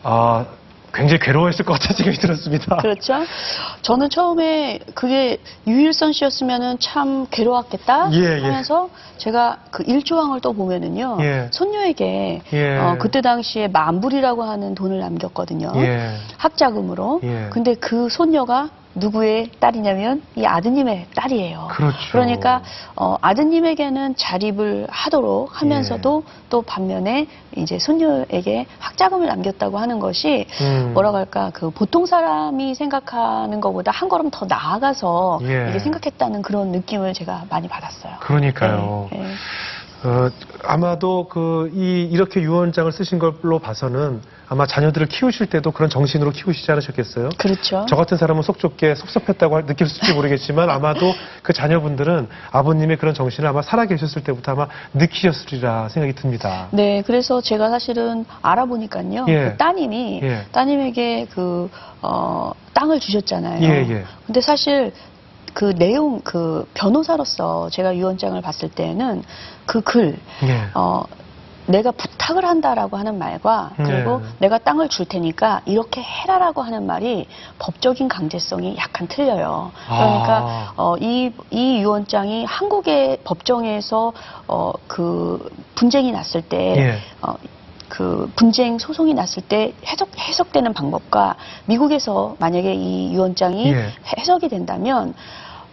[0.03, 0.47] 아,
[0.93, 2.77] 굉장히 괴로워했을 것 같은 생각이 들었습니다.
[2.77, 3.25] 그렇죠.
[3.83, 8.43] 저는 처음에 그게 유일선 씨였으면은 참 괴로웠겠다 예, 예.
[8.43, 11.19] 하면서 제가 그 일조항을 또 보면은요.
[11.21, 11.49] 예.
[11.53, 12.77] 손녀에게 예.
[12.79, 15.73] 어, 그때 당시에 만불이라고 하는 돈을 남겼거든요.
[15.77, 16.15] 예.
[16.37, 17.21] 학자금으로.
[17.25, 17.49] 예.
[17.51, 21.69] 근데 그 손녀가 누구의 딸이냐면 이 아드님의 딸이에요.
[21.71, 21.97] 그렇죠.
[22.13, 22.63] 러니까
[22.97, 26.41] 어, 아드님에게는 자립을 하도록 하면서도 예.
[26.49, 27.27] 또 반면에
[27.57, 30.93] 이제 손녀에게 학자금을 남겼다고 하는 것이 음.
[30.93, 35.69] 뭐라고 할까 그 보통 사람이 생각하는 것보다 한 걸음 더 나아가서 예.
[35.71, 38.15] 이게 생각했다는 그런 느낌을 제가 많이 받았어요.
[38.21, 39.09] 그러니까요.
[39.13, 39.35] 네, 네.
[40.03, 40.31] 어,
[40.65, 46.73] 아마도 그, 이, 이렇게 유언장을 쓰신 걸로 봐서는 아마 자녀들을 키우실 때도 그런 정신으로 키우시지
[46.73, 47.29] 않으셨겠어요?
[47.39, 47.87] 그렇죠.
[47.89, 53.49] 저 같은 사람은 속 좁게 섭섭했다고 할- 느낄지 모르겠지만 아마도 그 자녀분들은 아버님의 그런 정신을
[53.49, 56.69] 아마 살아계셨을 때부터 아마 느끼셨으리라 생각이 듭니다.
[56.73, 59.27] 네, 그래서 제가 사실은 알아보니까요.
[59.29, 59.51] 예.
[59.51, 60.47] 그 따님이 예.
[60.51, 61.71] 따님에게 그
[62.03, 63.63] 어, 땅을 주셨잖아요.
[63.63, 64.05] 예, 예.
[64.27, 64.93] 근데 사실
[65.55, 69.23] 그 내용 그 변호사로서 제가 유언장을 봤을 때는
[69.67, 70.71] 그 글, 예.
[70.75, 71.05] 어,
[71.67, 74.29] 내가 부탁을 한다라고 하는 말과 그리고 예.
[74.41, 79.71] 내가 땅을 줄 테니까 이렇게 해라라고 하는 말이 법적인 강제성이 약간 틀려요.
[79.87, 80.73] 그러니까 아.
[80.77, 84.13] 어, 이, 이 유언장이 한국의 법정에서
[84.49, 86.99] 어, 그 분쟁이 났을 때 예.
[87.23, 87.35] 어,
[87.91, 91.35] 그 분쟁 소송이 났을 때 해석, 해석되는 방법과
[91.67, 93.93] 미국에서 만약에 이 유언장이 예.
[94.17, 95.13] 해석이 된다면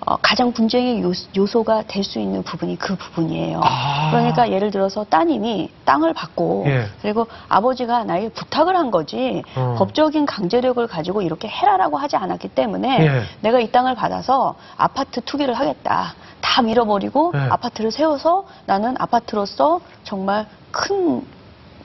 [0.06, 3.60] 어, 가장 분쟁의 요, 요소가 될 수 있는 부분이 그 부분이에요.
[3.64, 4.10] 아.
[4.12, 6.86] 그러니까 예를 들어서 따님이 땅을 받고 예.
[7.02, 9.76] 그리고 아버지가 나에게 부탁을 한 거지 어.
[9.78, 13.24] 법적인 강제력을 가지고 이렇게 해라라고 하지 않았기 때문에 예.
[13.42, 16.16] 내가 이 땅을 받아서 아파트 투기를 하겠다.
[16.42, 17.40] 다 밀어버리고 예.
[17.50, 21.22] 아파트를 세워서 나는 아파트로서 정말 큰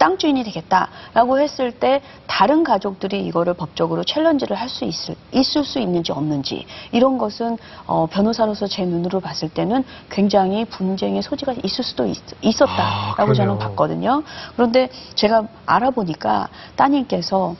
[0.02, 5.78] 땅 주인이 되겠다라고 했을 때 다른 가족들이 이거를 법적으로 챌린지를 할 수 있을, 있을 수
[5.78, 12.06] 있는지 없는지 이런 것은 어, 변호사로서 제 눈으로 봤을 때는 굉장히 분쟁의 소지가 있을 수도
[12.06, 13.58] 있, 었다라고 아, 저는.
[13.58, 14.24] 봤거든요.
[14.56, 17.54] 그런데 제가 알아보니까 따님께서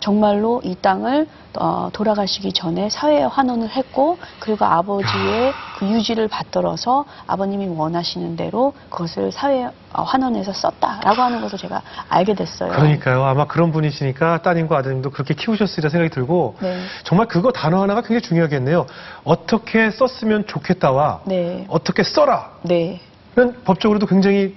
[0.00, 1.26] 정말로 이 땅을
[1.58, 9.32] 어, 돌아가시기 전에 사회에 환원을 했고 그리고 아버지의 그 유지를 받들어서 아버님이 원하시는 대로 그것을
[9.32, 12.70] 사회에 어, 환원해서 썼다라고 하는 것을 제가 알게 됐어요.
[12.70, 13.24] 그러니까요.
[13.24, 16.82] 아마 그런 분이시니까 따님과 아드님도 그렇게 키우셨으리라 생각이 들고 네.
[17.04, 18.86] 정말 그거 단어 하나가 굉장히 중요하겠네요.
[19.24, 21.66] 어떻게 썼으면 좋겠다와 네.
[21.68, 22.52] 어떻게 써라.
[22.62, 23.00] 네.
[23.34, 24.56] 는 법적으로도 굉장히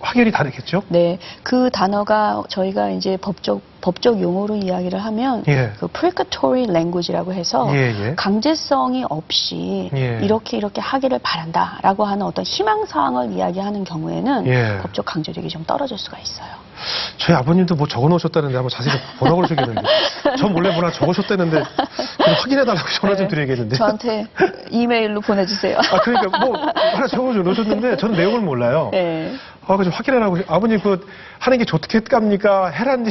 [0.00, 0.82] 확연히 다르겠죠?
[0.88, 1.18] 네.
[1.42, 5.72] 그 단어가 저희가 이제 법적 법적 용어로 이야기를 하면 예.
[5.78, 8.14] 그 precatory language라고 해서 예, 예.
[8.14, 10.20] 강제성이 없이 예.
[10.22, 14.78] 이렇게 이렇게 하기를 바란다라고 하는 어떤 희망 사항을 이야기하는 경우에는 예.
[14.82, 16.70] 법적 강제력이 좀 떨어질 수가 있어요.
[17.18, 19.82] 저희 아버님도 뭐 적어 놓으셨다는데 한번 자세히 좀 보라 그러셔야겠는데.
[20.38, 23.28] 전 몰래 뭐나 적으셨다는데 좀 확인해달라고 전화 좀 네.
[23.28, 23.76] 드려야겠는데.
[23.76, 24.26] 저한테
[24.70, 25.78] 이메일로 보내주세요.
[25.78, 28.88] 아, 그러니까 뭐 하나 적어 놓으셨는데 저는 내용을 몰라요.
[28.92, 29.34] 네.
[29.66, 30.38] 아, 그좀 확인하라고.
[30.48, 31.06] 아버님 그
[31.38, 32.70] 하는 게 좋겠갑니까?
[32.70, 33.10] 해란지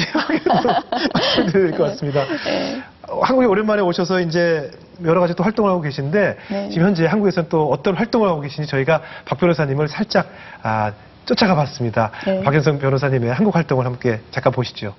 [1.14, 2.26] 말씀드릴 것 같습니다.
[2.46, 2.82] 네.
[3.08, 4.72] 어, 한국에 오랜만에 오셔서 이제
[5.04, 6.70] 여러 가지 또 활동을 하고 계신데 네.
[6.70, 10.28] 지금 현재 한국에서는 또 어떤 활동을 하고 계신지 저희가 박 변호사님을 살짝
[10.62, 10.92] 아,
[11.26, 12.12] 쫓아가 봤습니다.
[12.26, 12.44] 네.
[12.44, 14.96] 박연성 변호사님의 한국 활동을 함께 잠깐 보시죠.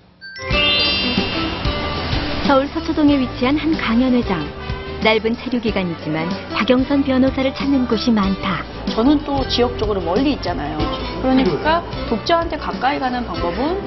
[2.46, 4.69] 서울 서초동에 위치한 한 강연회장.
[5.02, 8.62] 짧은 체류 기간이지만 박영선 변호사를 찾는 곳이 많다.
[8.90, 10.78] 저는 또 지역적으로 멀리 있잖아요.
[11.22, 13.82] 그러니까 독자한테 가까이 가는 방법은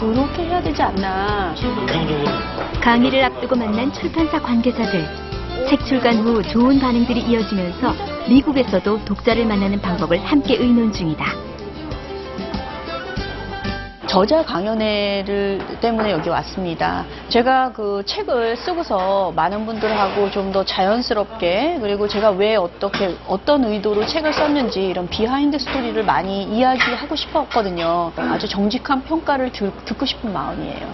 [0.00, 1.54] 그렇게 해야 되지 않나.
[2.80, 5.06] 강의를 앞두고 만난 출판사 관계자들.
[5.68, 7.94] 책 출간 후 좋은 반응들이 이어지면서
[8.28, 11.24] 미국에서도 독자를 만나는 방법을 함께 의논 중이다.
[14.16, 17.04] 저자 강연회를 때문에 여기 왔습니다.
[17.28, 24.06] 제가 그 책을 쓰고서 많은 분들하고 좀 더 자연스럽게 그리고 제가 왜 어떻게 어떤 의도로
[24.06, 28.12] 책을 썼는지 이런 behind story를 많이 이야기하고 싶었거든요.
[28.16, 30.86] 아주 정직한 평가를 들- 듣고 싶은 마음이에요.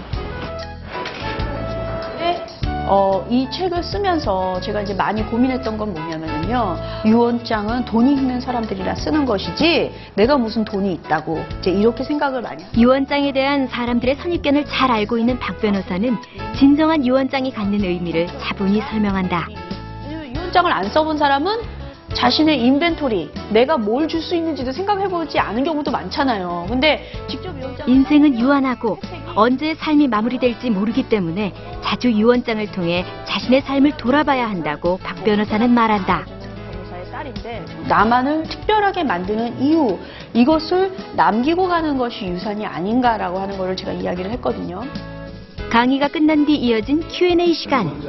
[2.01, 2.45] 근데,
[2.89, 6.77] 어, 이 책을 쓰면서 제가 이제 많이 고민했던 건 뭐냐면 요.
[7.05, 13.33] 유언장은 돈이 있는 사람들이라 쓰는 것이지 내가 무슨 돈이 있다고 이제 이렇게 생각을 많이 유언장에
[13.33, 16.17] 대한 사람들의 선입견을 잘 알고 있는 박 변호사는
[16.57, 19.49] 진정한 유언장이 갖는 의미를 차분히 설명한다.
[20.35, 21.72] 유언장을 안 써본 사람은
[22.15, 26.67] 자신의 인벤토리, 내가 뭘 줄 수 있는지도 생각해보지 않은 경우도 많잖아요.
[26.69, 28.99] 근데 직접 유언장 인생은 유한하고
[29.35, 36.27] 언제 삶이 마무리될지 모르기 때문에 자주 유언장을 통해 자신의 삶을 돌아봐야 한다고 박 변호사는 말한다.
[37.89, 39.99] 나만을 특별하게 만드는 이유
[40.35, 44.83] 이것을 남기고 가는 것이 유산이 아닌가라고 하는 거를 제가 이야기를 했거든요.
[45.71, 47.87] 강의가 끝난 뒤 이어진 Q&A 시간.
[47.87, 48.01] 원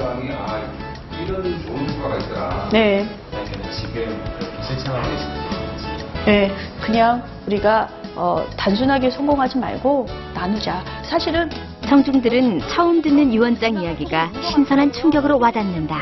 [3.94, 4.24] 지금
[4.68, 6.26] 실천하고 계신지.
[6.26, 6.52] 네,
[6.82, 10.84] 그냥 우리가 어, 단순하게 성공하지 말고 나누자.
[11.04, 11.50] 사실은
[11.88, 15.98] 청중들은 처음 듣는 유언장 이야기가 신선한 충격으로 와닿는다.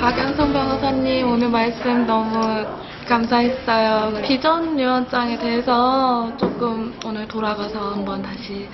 [0.00, 2.64] 박연성 변호사님 오늘 말씀 너무
[3.08, 4.20] 감사했어요.
[4.22, 8.68] 비전 유언장에 대해서 조금 오늘 돌아가서 한번 다시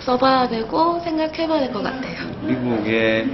[0.00, 2.28] 써봐야 되고 생각해봐야 될 것 같아요.
[2.42, 3.30] 미국의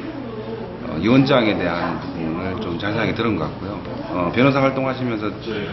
[1.01, 3.81] 어, 유언장에 대한 부분을 좀 자세하게 들은 것 같고요.
[4.11, 5.31] 어, 변호사 활동하시면서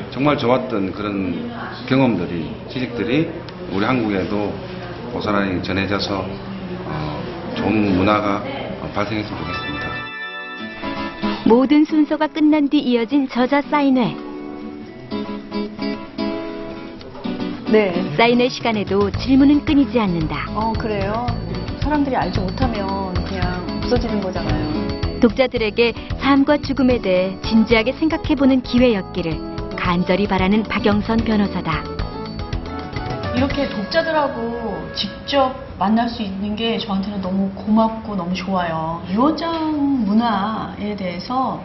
[0.10, 1.52] 정말 좋았던 그런
[1.88, 3.30] 경험들이, 지식들이
[3.72, 4.54] 우리 한국에도
[5.12, 6.26] 고스란히 전해져서
[6.86, 8.44] 어, 좋은 문화가
[8.82, 9.88] 어, 발생했으면 좋겠습니다.
[11.46, 14.16] 모든 순서가 끝난 뒤 이어진 저자 사인회.
[17.70, 18.16] 네.
[18.16, 20.46] 사인회 시간에도 질문은 끊이지 않는다.
[20.54, 21.28] 어 그래요.
[21.82, 24.87] 사람들이 알지 못하면 그냥 없어지는 거잖아요.
[25.20, 31.84] 독자들에게 삶과 죽음에 대해 진지하게 생각해보는 기회였기를 간절히 바라는 박영선 변호사다.
[33.36, 39.04] 이렇게 독자들하고 직접 만날 수 있는 게 저한테는 너무 고맙고 너무 좋아요.
[39.12, 41.64] 유언장 문화에 대해서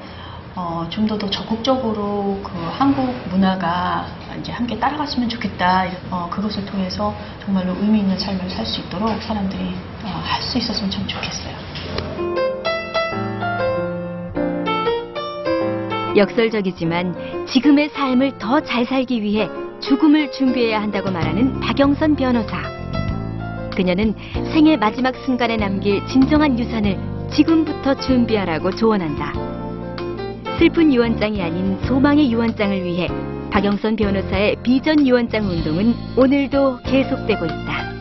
[0.54, 4.06] 어, 좀 더 더 적극적으로 그 한국 문화가
[4.38, 5.86] 이제 함께 따라갔으면 좋겠다.
[6.10, 11.06] 어, 그것을 통해서 정말로 의미 있는 삶을 살 수 있도록 사람들이 어, 할수 있었으면 참
[11.06, 11.54] 좋겠어요.
[16.16, 19.48] 역설적이지만 지금의 삶을 더 잘 살기 위해
[19.80, 22.62] 죽음을 준비해야 한다고 말하는 박영선 변호사.
[23.74, 24.14] 그녀는
[24.52, 26.98] 생의 마지막 순간에 남길 진정한 유산을
[27.30, 29.32] 지금부터 준비하라고 조언한다.
[30.58, 33.08] 슬픈 유언장이 아닌 소망의 유언장을 위해
[33.50, 37.91] 박영선 변호사의 비전 유언장 운동은 오늘도 계속되고 있다.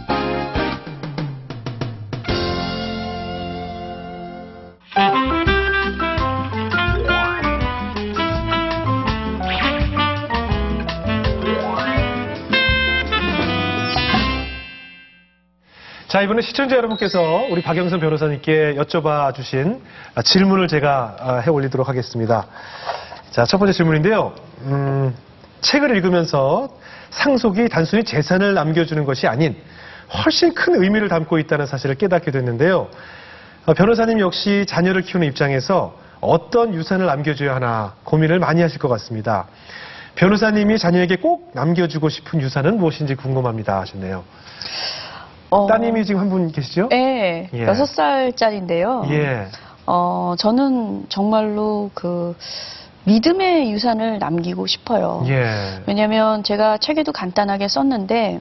[16.22, 19.82] 자, 이번에 시청자 여러분께서 우리 박영선 변호사님께 여쭤봐 주신
[20.24, 22.46] 질문을 제가 아, 해 올리도록 하겠습니다.
[23.32, 24.32] 자, 첫 번째 질문인데요.
[24.66, 25.16] 음,
[25.62, 26.70] 책을 읽으면서
[27.10, 29.56] 상속이 단순히 재산을 남겨주는 것이 아닌
[30.14, 32.88] 훨씬 큰 의미를 담고 있다는 사실을 깨닫게 됐는데요.
[33.66, 39.48] 어, 변호사님 역시 자녀를 키우는 입장에서 어떤 유산을 남겨줘야 하나 고민을 많이 하실 것 같습니다.
[40.14, 44.24] 변호사님이 자녀에게 꼭 남겨주고 싶은 유산은 무엇인지 궁금합니다 하셨네요.
[45.52, 46.88] 어, 따님이 지금 한 분 계시죠?
[46.90, 47.64] 네, 예.
[47.64, 49.04] 여섯 살짜리인데요.
[49.10, 49.48] 예.
[49.86, 52.36] 어, 저는 정말로 그
[53.04, 55.24] 믿음의 유산을 남기고 싶어요.
[55.28, 55.82] 예.
[55.88, 58.40] 왜냐면 제가 책에도 간단하게 썼는데,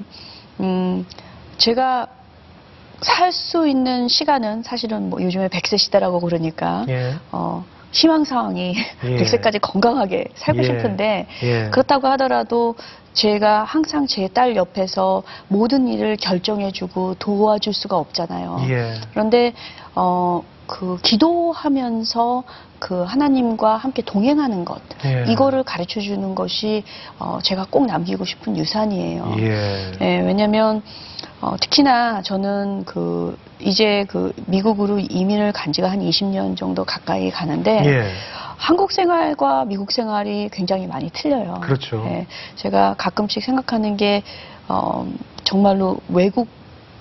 [0.61, 1.07] 음,
[1.59, 2.07] 제가
[3.03, 7.14] 살 수 있는 시간은 사실은 뭐 요즘에 100세 시대라고 그러니까, 예.
[7.33, 9.09] 어, 희망 사항이 예.
[9.16, 10.64] 100세까지 건강하게 살고 예.
[10.64, 11.70] 싶은데, 예.
[11.70, 12.77] 그렇다고 하더라도
[13.12, 18.66] 제가 항상 제 딸 옆에서 모든 일을 결정해주고 도와줄 수가 없잖아요.
[18.68, 18.94] 예.
[19.12, 19.53] 그런데
[19.94, 22.44] 어 그 기도하면서
[22.79, 25.25] 그 하나님과 함께 동행하는 것 예.
[25.29, 26.85] 이거를 가르쳐 주는 것이
[27.18, 29.35] 어, 제가 꼭 남기고 싶은 유산이에요.
[29.38, 29.92] 예.
[30.01, 30.83] 예, 왜냐면
[31.40, 37.83] 어, 특히나 저는 그 이제 그 미국으로 이민을 간 지가 한 20년 정도 가까이 가는데
[37.85, 38.12] 예.
[38.61, 41.55] 한국 생활과 미국 생활이 굉장히 많이 틀려요.
[41.62, 42.05] 그렇죠.
[42.07, 44.23] 예, 제가 가끔씩 생각하는 게
[44.68, 45.11] 어,
[45.44, 46.46] 정말로 외국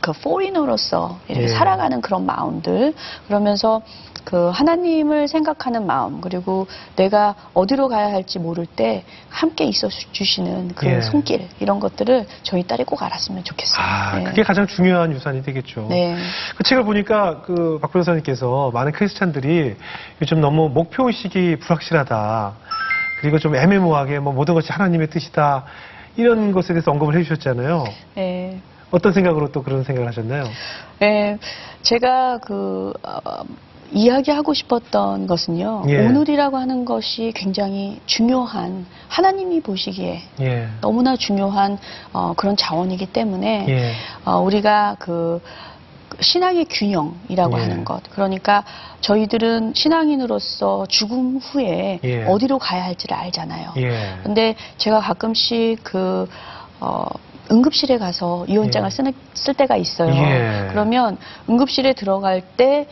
[0.02, 1.48] 그 포리너로서 이렇게 예.
[1.48, 2.94] 살아가는 그런 마음들
[3.28, 3.82] 그러면서
[4.24, 10.88] 그 하나님을 생각하는 마음 그리고 내가 어디로 가야 할지 모를 때 함께 있어 주시는 그
[10.88, 11.02] 예.
[11.02, 13.84] 손길 이런 것들을 저희 딸이 꼭 알았으면 좋겠어요.
[13.84, 14.24] 아, 네.
[14.26, 15.88] 그게 가장 중요한 유산이 되겠죠.
[15.90, 16.18] 네.
[16.56, 19.76] 그 책을 보니까 그 박 변호사님께서 많은 크리스찬들이
[20.22, 22.54] 요즘 너무 목표 의식이 불확실하다.
[23.22, 25.66] 그리고 좀 애매모호하게 뭐 모든 것이 하나님의 뜻이다.
[26.16, 27.86] 이런 것에 대해서 언급을 해주셨잖아요.
[28.16, 28.60] 네.
[28.92, 30.46] 어떤 생각으로 또 그런 생각을 하셨나요?
[31.00, 31.38] 네,
[31.82, 33.44] 제가 그 어,
[33.92, 35.84] 이야기하고 싶었던 것은요.
[35.90, 36.06] 예.
[36.06, 40.68] 오늘이라고 하는 것이 굉장히 중요한 하나님이 보시기에 예.
[40.82, 41.78] 너무나 중요한
[42.14, 43.94] 어, 그런 자원이기 때문에 예.
[44.26, 45.42] 어, 우리가 그
[46.20, 47.62] 신앙의 균형이라고 예.
[47.62, 48.04] 하는 것.
[48.12, 48.64] 그러니까
[49.02, 52.26] 저희들은 신앙인으로서 죽음 후에 예.
[52.26, 53.74] 어디로 가야 할지를 알잖아요.
[53.78, 54.18] 예.
[54.24, 56.28] 근데 제가 가끔씩 그,
[56.80, 57.06] 어,
[57.52, 58.90] 응급실에 가서 유언장을 예.
[58.90, 60.14] 쓰는, 쓸 때가 있어요.
[60.14, 60.68] 예.
[60.70, 61.18] 그러면
[61.50, 62.88] 응급실에 들어갈 때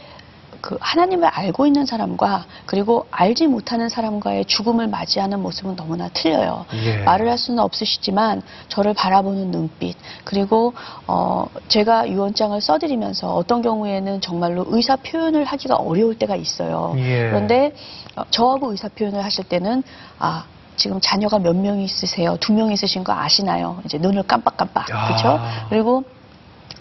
[0.61, 6.65] 그 하나님을 알고 있는 사람과 그리고 알지 못하는 사람과의 죽음을 맞이하는 모습은 너무나 틀려요.
[6.73, 6.97] 예.
[7.03, 10.73] 말을 할 수는 없으시지만 저를 바라보는 눈빛 그리고
[11.07, 16.93] 어 제가 유언장을 써드리면서 어떤 경우에는 정말로 의사 표현을 하기가 어려울 때가 있어요.
[16.97, 17.29] 예.
[17.29, 17.73] 그런데
[18.15, 19.83] 어, 저하고 의사 표현을 하실 때는
[20.19, 20.45] 아
[20.77, 22.37] 지금 자녀가 몇 명 있으세요?
[22.39, 23.81] 두 명 있으신 거 아시나요?
[23.85, 25.07] 이제 눈을 깜빡깜빡 야.
[25.07, 25.39] 그렇죠?
[25.69, 26.03] 그리고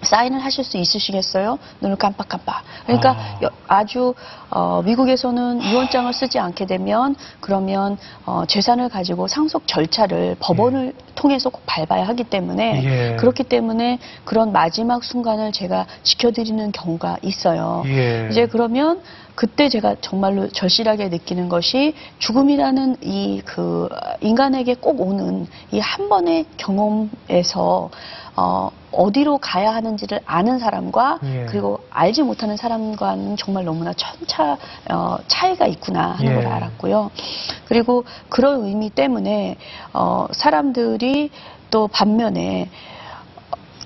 [0.02, 1.58] 사인을 하실 수 있으시겠어요?
[1.80, 2.62] 눈을 깜빡깜빡.
[2.84, 3.38] 그러니까 아.
[3.42, 4.14] 여- 아주
[4.50, 11.62] 어, 미국에서는 유언장을 쓰지 않게 되면 그러면 어, 재산을 가지고 상속 절차를 법원을 통해서 꼭
[11.66, 13.16] 밟아야 하기 때문에 예.
[13.16, 17.82] 그렇기 때문에 그런 마지막 순간을 제가 지켜드리는 경우가 있어요.
[17.86, 18.28] 예.
[18.30, 19.00] 이제 그러면
[19.36, 23.88] 그때 제가 정말로 절실하게 느끼는 것이 죽음이라는 이 그
[24.20, 27.90] 인간에게 꼭 오는 이 한 번의 경험에서
[28.34, 31.46] 어, 어디로 가야 하는지를 아는 사람과 예.
[31.48, 34.56] 그리고 알지 못하는 사람과는 정말 너무나 천차
[34.90, 36.34] 어, 차이가 있구나 하는 예.
[36.36, 37.10] 걸 알았고요.
[37.66, 39.56] 그리고 그런 의미 때문에
[39.92, 41.30] 어, 사람들이
[41.70, 42.68] 또 반면에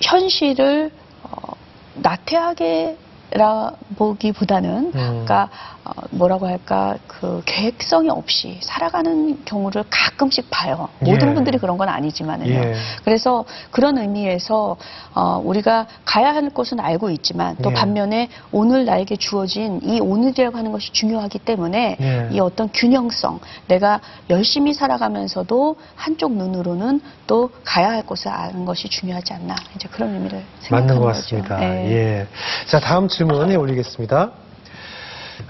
[0.00, 0.90] 현실을
[1.24, 1.52] 어,
[1.94, 2.96] 나태하게
[3.32, 4.90] 라 보기보다는 음.
[4.92, 5.50] 그러니까
[5.84, 10.88] 어, 뭐라고 할까 그 계획성이 없이 살아가는 경우를 가끔씩 봐요.
[10.98, 11.34] 모든 예.
[11.34, 12.52] 분들이 그런 건 아니지만은요.
[12.52, 12.74] 예.
[13.04, 14.76] 그래서 그런 의미에서
[15.14, 17.74] 어, 우리가 가야 할 곳은 알고 있지만 또 예.
[17.74, 22.28] 반면에 오늘 나에게 주어진 이 오늘이라고 하는 것이 중요하기 때문에 예.
[22.30, 29.32] 이 어떤 균형성 내가 열심히 살아가면서도 한쪽 눈으로는 또 가야 할 곳을 아는 것이 중요하지
[29.32, 31.20] 않나 이제 그런 의미를 생각하는 맞는 것 거죠.
[31.22, 31.56] 같습니다.
[31.58, 31.92] 네.
[31.92, 32.26] 예.
[32.66, 34.32] 자, 다음 질문에 올리겠습니다.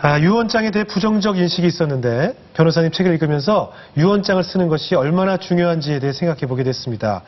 [0.02, 6.14] 아, 유언장에 대해 부정적 인식이 있었는데 변호사님 책을 읽으면서 유언장을 쓰는 것이 얼마나 중요한지에 대해
[6.14, 7.22] 생각해 보게 됐습니다.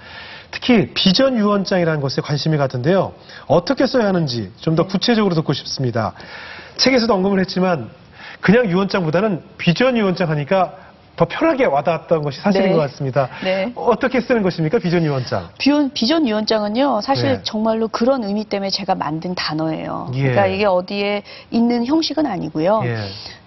[0.50, 3.12] 특히 비전 유언장이라는 것에 관심이 가던데요.
[3.46, 6.14] 어떻게 써야 하는지 좀 더 구체적으로 듣고 싶습니다.
[6.78, 7.90] 책에서도 언급을 했지만
[8.40, 10.74] 그냥 유언장보다는 비전 유언장 하니까
[11.22, 12.72] 더 편하게 와닿았던 것이 사실인 네.
[12.74, 13.28] 것 같습니다.
[13.44, 13.72] 네.
[13.76, 14.80] 어떻게 쓰는 것입니까?
[14.80, 15.50] 비전 유언장.
[15.56, 17.40] 비전, 비전 유언장은요, 사실 네.
[17.44, 20.10] 정말로 그런 의미 때문에 제가 만든 단어예요.
[20.14, 20.20] 예.
[20.20, 22.82] 그러니까 이게 어디에 있는 형식은 아니고요.
[22.86, 22.96] 예.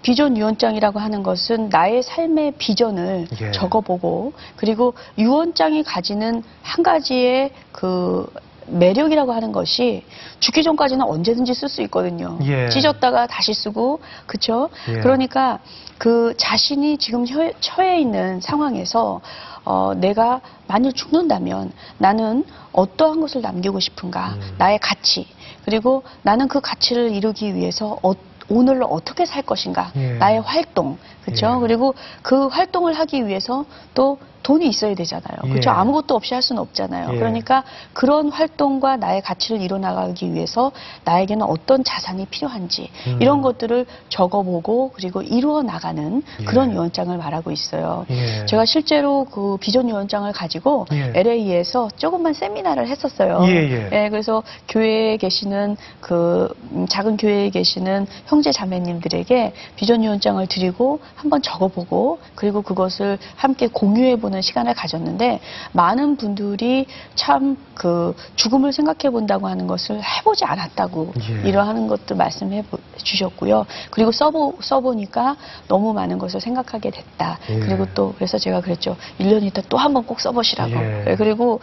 [0.00, 3.50] 비전 유언장이라고 하는 것은 나의 삶의 비전을 예.
[3.50, 8.26] 적어보고, 그리고 유언장이 가지는 한 가지의 그
[8.68, 10.04] 매력이라고 하는 것이
[10.40, 12.38] 죽기 전까지는 언제든지 쓸 수 있거든요.
[12.42, 12.68] 예.
[12.68, 14.68] 찢었다가 다시 쓰고, 그쵸?
[14.88, 15.00] 예.
[15.00, 15.60] 그러니까
[15.98, 19.20] 그 자신이 지금 처해, 처해 있는 상황에서
[19.64, 24.54] 어, 내가 만일 죽는다면 나는 어떠한 것을 남기고 싶은가, 음.
[24.58, 25.26] 나의 가치,
[25.64, 28.12] 그리고 나는 그 가치를 이루기 위해서 어,
[28.48, 30.12] 오늘을 어떻게 살 것인가, 예.
[30.14, 31.56] 나의 활동, 그렇죠?
[31.56, 31.60] 예.
[31.60, 35.38] 그리고 그 활동을 하기 위해서 또 돈이 있어야 되잖아요.
[35.42, 35.70] 그렇죠?
[35.70, 35.74] 예.
[35.74, 37.14] 아무것도 없이 할 수는 없잖아요.
[37.14, 37.16] 예.
[37.16, 40.70] 그러니까 그런 활동과 나의 가치를 이뤄나가기 위해서
[41.02, 43.18] 나에게는 어떤 자산이 필요한지 음.
[43.20, 46.44] 이런 것들을 적어보고 그리고 이루어 나가는 예.
[46.44, 48.06] 그런 유언장을 말하고 있어요.
[48.10, 48.46] 예.
[48.46, 51.10] 제가 실제로 그 비전 유언장을 가지고 예.
[51.16, 53.40] LA에서 조금만 세미나를 했었어요.
[53.48, 54.08] 예, 예.
[54.10, 62.20] 그래서 교회에 계시는 그 음, 작은 교회에 계시는 형제 자매님들에게 비전 유언장을 드리고 한번 적어보고
[62.36, 65.40] 그리고 그것을 함께 공유해보는 보는 시간을 가졌는데
[65.72, 71.12] 많은 분들이 참 그 죽음을 생각해 본다고 하는 것을 해보지 않았다고
[71.44, 71.46] 예.
[71.46, 73.66] 이러하는 것도 말씀해 보- 주셨고요.
[73.90, 75.36] 그리고 써보, 써보니까
[75.68, 77.38] 너무 많은 것을 생각하게 됐다.
[77.50, 77.58] 예.
[77.60, 78.96] 그리고 또 그래서 제가 그랬죠.
[79.20, 80.70] 1년 있다 또 한 번 꼭 써보시라고.
[80.72, 81.02] 예.
[81.04, 81.60] 네, 그리고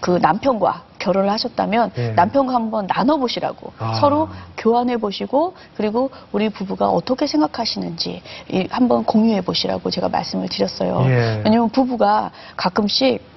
[0.00, 2.08] 그 남편과 결혼을 하셨다면 예.
[2.10, 3.94] 남편과 한번 나눠보시라고 아.
[3.94, 11.04] 서로 교환해 보시고 그리고 우리 부부가 어떻게 생각하시는지 이 한번 공유해 보시라고 제가 말씀을 드렸어요.
[11.06, 11.42] 예.
[11.44, 13.35] 왜냐면 부부가 가끔씩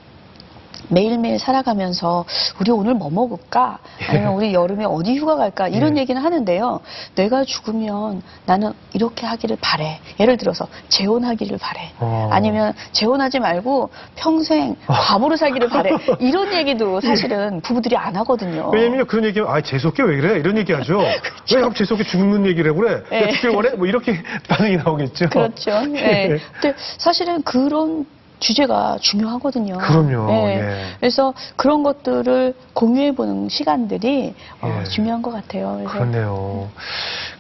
[0.88, 2.26] 매일매일 살아가면서
[2.60, 3.80] 우리 오늘 뭐 먹을까?
[4.08, 5.68] 아니면 우리 여름에 어디 휴가 갈까?
[5.68, 6.02] 이런 예.
[6.02, 6.80] 얘기는 하는데요.
[7.16, 10.00] 내가 죽으면 나는 이렇게 하기를 바래.
[10.20, 11.92] 예를 들어서 재혼하기를 바래.
[12.00, 12.30] 어.
[12.32, 15.92] 아니면 재혼하지 말고 평생 과부로 살기를 바래.
[16.20, 18.70] 이런 얘기도 사실은 부부들이 안 하거든요.
[18.74, 21.00] 왜냐면 그런 얘기하면 아 재수없게 왜 그래 이런 얘기하죠.
[21.54, 23.04] 왜 자꾸 재수없게 죽는 얘기를 해 그래?
[23.12, 23.30] 예.
[23.32, 23.70] 죽길 원해?
[23.72, 25.30] 뭐 이렇게 반응이 나오겠죠.
[25.30, 25.72] 그렇죠.
[25.96, 26.40] 예.
[26.62, 28.06] 근데 사실은 그런
[28.40, 29.78] 주제가 중요하거든요.
[29.78, 30.32] 그럼요.
[30.50, 30.86] 예.
[31.00, 34.90] 그래서 그런 것들을 공유해보는 시간들이 어, 예.
[34.90, 35.82] 중요한 것 같아요.
[35.88, 36.70] 그렇네요.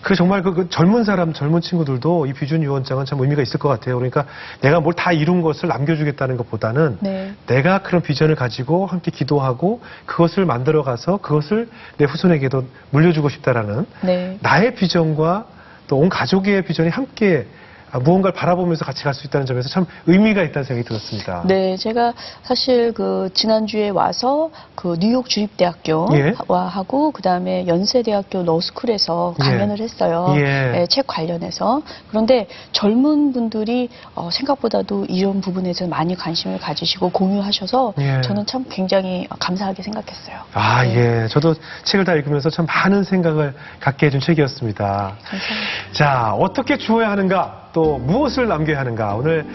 [0.01, 3.69] 그래 정말 그, 그 젊은 사람, 젊은 친구들도 이 비준 유언장은 참 의미가 있을 것
[3.69, 3.95] 같아요.
[3.95, 4.25] 그러니까
[4.61, 7.33] 내가 뭘 다 이룬 것을 남겨주겠다는 것보다는 네.
[7.47, 14.37] 내가 그런 비전을 가지고 함께 기도하고 그것을 만들어가서 그것을 내 후손에게도 물려주고 싶다라는 네.
[14.41, 15.45] 나의 비전과
[15.87, 20.43] 또 온 가족의 비전이 함께 아, 무언가를 바라보면서 같이 갈 수 있다는 점에서 참 의미가
[20.43, 21.43] 있다는 생각이 들었습니다.
[21.45, 22.13] 네, 제가
[22.43, 26.33] 사실 그 지난주에 와서 그 뉴욕 주립대학교와 예.
[26.69, 29.43] 하고 그 다음에 연세대학교 러스쿨에서 예.
[29.43, 30.33] 강연을 했어요.
[30.37, 30.41] 예.
[30.41, 31.81] 네, 책 관련해서.
[32.09, 38.21] 그런데 젊은 분들이 어, 생각보다도 이런 부분에서 많이 관심을 가지시고 공유하셔서 예.
[38.21, 40.37] 저는 참 굉장히 감사하게 생각했어요.
[40.53, 41.23] 아, 네.
[41.23, 41.27] 예.
[41.27, 45.15] 저도 책을 다 읽으면서 참 많은 생각을 갖게 해준 책이었습니다.
[45.23, 45.93] 감사합니다.
[45.93, 49.15] 자, 어떻게 주어야 하는가, 또 무엇을 남겨야 하는가.
[49.15, 49.45] 오늘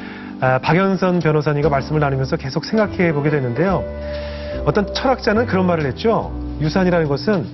[0.40, 3.84] 아, 박연선 변호사님과 말씀을 나누면서 계속 생각해 보게 됐는데요.
[4.64, 6.32] 어떤 철학자는 그런 말을 했죠.
[6.60, 7.46] 유산이라는 것은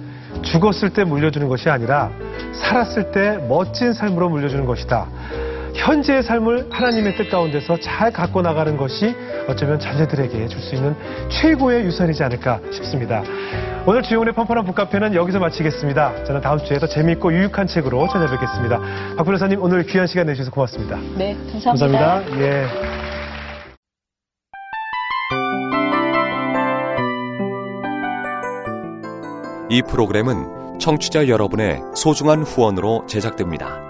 [0.42, 2.11] 죽었을 때 물려주는 것이 아니라
[2.52, 5.06] 살았을 때 멋진 삶으로 물려주는 것이다.
[5.74, 9.14] 현재의 삶을 하나님의 뜻 가운데서 잘 갖고 나가는 것이
[9.48, 10.94] 어쩌면 자녀들에게 줄 수 있는
[11.30, 13.22] 최고의 유산이지 않을까 싶습니다.
[13.87, 16.24] 오늘 주영훈의 펀펀한 북카페는 여기서 마치겠습니다.
[16.24, 18.78] 저는 다음 주에 더 재미있고 유익한 책으로 찾아뵙겠습니다.
[19.16, 20.97] 박 변호사님 오늘 귀한 시간 내주셔서 고맙습니다.
[21.16, 21.99] 네, 감사합니다.
[21.99, 22.45] 감사합니다.
[22.45, 22.66] 예.
[29.70, 33.89] 이 프로그램은 청취자 여러분의 소중한 후원으로 제작됩니다.